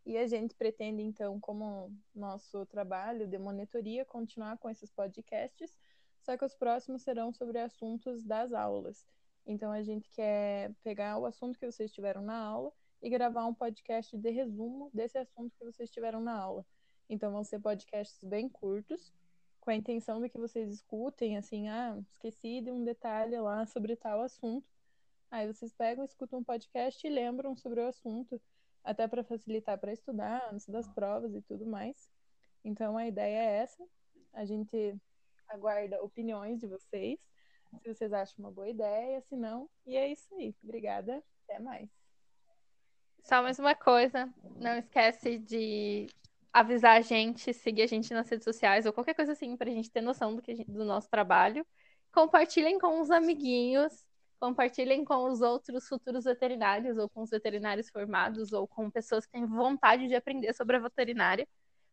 E 0.04 0.18
a 0.18 0.26
gente 0.26 0.54
pretende, 0.54 1.02
então, 1.02 1.40
como 1.40 1.90
nosso 2.14 2.66
trabalho 2.66 3.26
de 3.26 3.38
monitoria, 3.38 4.04
continuar 4.04 4.58
com 4.58 4.68
esses 4.68 4.90
podcasts, 4.90 5.78
só 6.22 6.36
que 6.36 6.44
os 6.44 6.54
próximos 6.54 7.02
serão 7.02 7.32
sobre 7.32 7.58
assuntos 7.58 8.24
das 8.24 8.52
aulas. 8.52 9.06
Então 9.46 9.70
a 9.70 9.82
gente 9.82 10.08
quer 10.10 10.72
pegar 10.82 11.18
o 11.18 11.26
assunto 11.26 11.58
que 11.58 11.70
vocês 11.70 11.92
tiveram 11.92 12.22
na 12.22 12.38
aula 12.38 12.72
e 13.02 13.10
gravar 13.10 13.44
um 13.44 13.54
podcast 13.54 14.16
de 14.16 14.30
resumo 14.30 14.90
desse 14.92 15.18
assunto 15.18 15.54
que 15.58 15.64
vocês 15.64 15.90
tiveram 15.90 16.20
na 16.20 16.38
aula. 16.38 16.64
Então 17.08 17.30
vão 17.30 17.44
ser 17.44 17.60
podcasts 17.60 18.18
bem 18.22 18.48
curtos, 18.48 19.12
com 19.60 19.70
a 19.70 19.74
intenção 19.74 20.20
de 20.20 20.28
que 20.28 20.38
vocês 20.38 20.72
escutem, 20.72 21.36
assim, 21.36 21.68
ah, 21.68 21.98
esqueci 22.10 22.60
de 22.62 22.70
um 22.70 22.82
detalhe 22.84 23.38
lá 23.38 23.66
sobre 23.66 23.96
tal 23.96 24.22
assunto. 24.22 24.66
Aí 25.30 25.46
vocês 25.46 25.72
pegam, 25.72 26.04
escutam 26.04 26.38
um 26.38 26.44
podcast 26.44 27.06
e 27.06 27.10
lembram 27.10 27.56
sobre 27.56 27.80
o 27.80 27.86
assunto, 27.86 28.40
até 28.82 29.06
para 29.08 29.24
facilitar 29.24 29.78
para 29.78 29.92
estudar, 29.92 30.48
antes 30.52 30.68
das 30.68 30.88
provas 30.88 31.34
e 31.34 31.42
tudo 31.42 31.66
mais. 31.66 32.08
Então 32.64 32.96
a 32.96 33.06
ideia 33.06 33.36
é 33.36 33.56
essa. 33.56 33.84
A 34.32 34.44
gente 34.44 34.96
aguarda 35.48 36.02
opiniões 36.02 36.60
de 36.60 36.66
vocês 36.66 37.18
se 37.78 37.94
vocês 37.94 38.12
acham 38.12 38.36
uma 38.38 38.50
boa 38.50 38.68
ideia, 38.68 39.20
se 39.22 39.36
não. 39.36 39.68
E 39.86 39.96
é 39.96 40.08
isso 40.10 40.34
aí. 40.34 40.54
Obrigada. 40.62 41.22
Até 41.44 41.58
mais. 41.58 41.88
Só 43.22 43.42
mais 43.42 43.58
uma 43.58 43.74
coisa. 43.74 44.32
Não 44.56 44.76
esquece 44.76 45.38
de 45.38 46.06
avisar 46.52 46.96
a 46.98 47.00
gente, 47.00 47.52
seguir 47.52 47.82
a 47.82 47.86
gente 47.86 48.12
nas 48.14 48.28
redes 48.28 48.44
sociais 48.44 48.86
ou 48.86 48.92
qualquer 48.92 49.14
coisa 49.14 49.32
assim, 49.32 49.56
pra 49.56 49.70
gente 49.70 49.90
ter 49.90 50.00
noção 50.00 50.36
do, 50.36 50.42
que 50.42 50.54
gente, 50.54 50.70
do 50.70 50.84
nosso 50.84 51.08
trabalho. 51.10 51.66
Compartilhem 52.12 52.78
com 52.78 53.00
os 53.00 53.10
amiguinhos. 53.10 54.04
compartilhem 54.38 55.04
com 55.04 55.24
os 55.24 55.40
outros 55.40 55.88
futuros 55.88 56.24
veterinários, 56.24 56.98
ou 56.98 57.08
com 57.08 57.22
os 57.22 57.30
veterinários 57.30 57.88
formados, 57.88 58.52
ou 58.52 58.68
com 58.68 58.90
pessoas 58.90 59.24
que 59.24 59.32
têm 59.32 59.46
vontade 59.46 60.06
de 60.06 60.14
aprender 60.14 60.52
sobre 60.52 60.76
a 60.76 60.80
veterinária, 60.80 61.48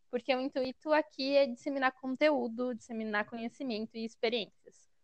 porque 0.10 0.36
o 0.36 0.42
intuito 0.42 0.92
aqui 0.92 1.38
é 1.38 1.48
disseminar 1.48 1.94
conteúdo, 1.94 2.76
disseminar 2.76 3.26
conhecimento 3.26 3.96
e 3.96 4.04
experiências. 4.04 4.91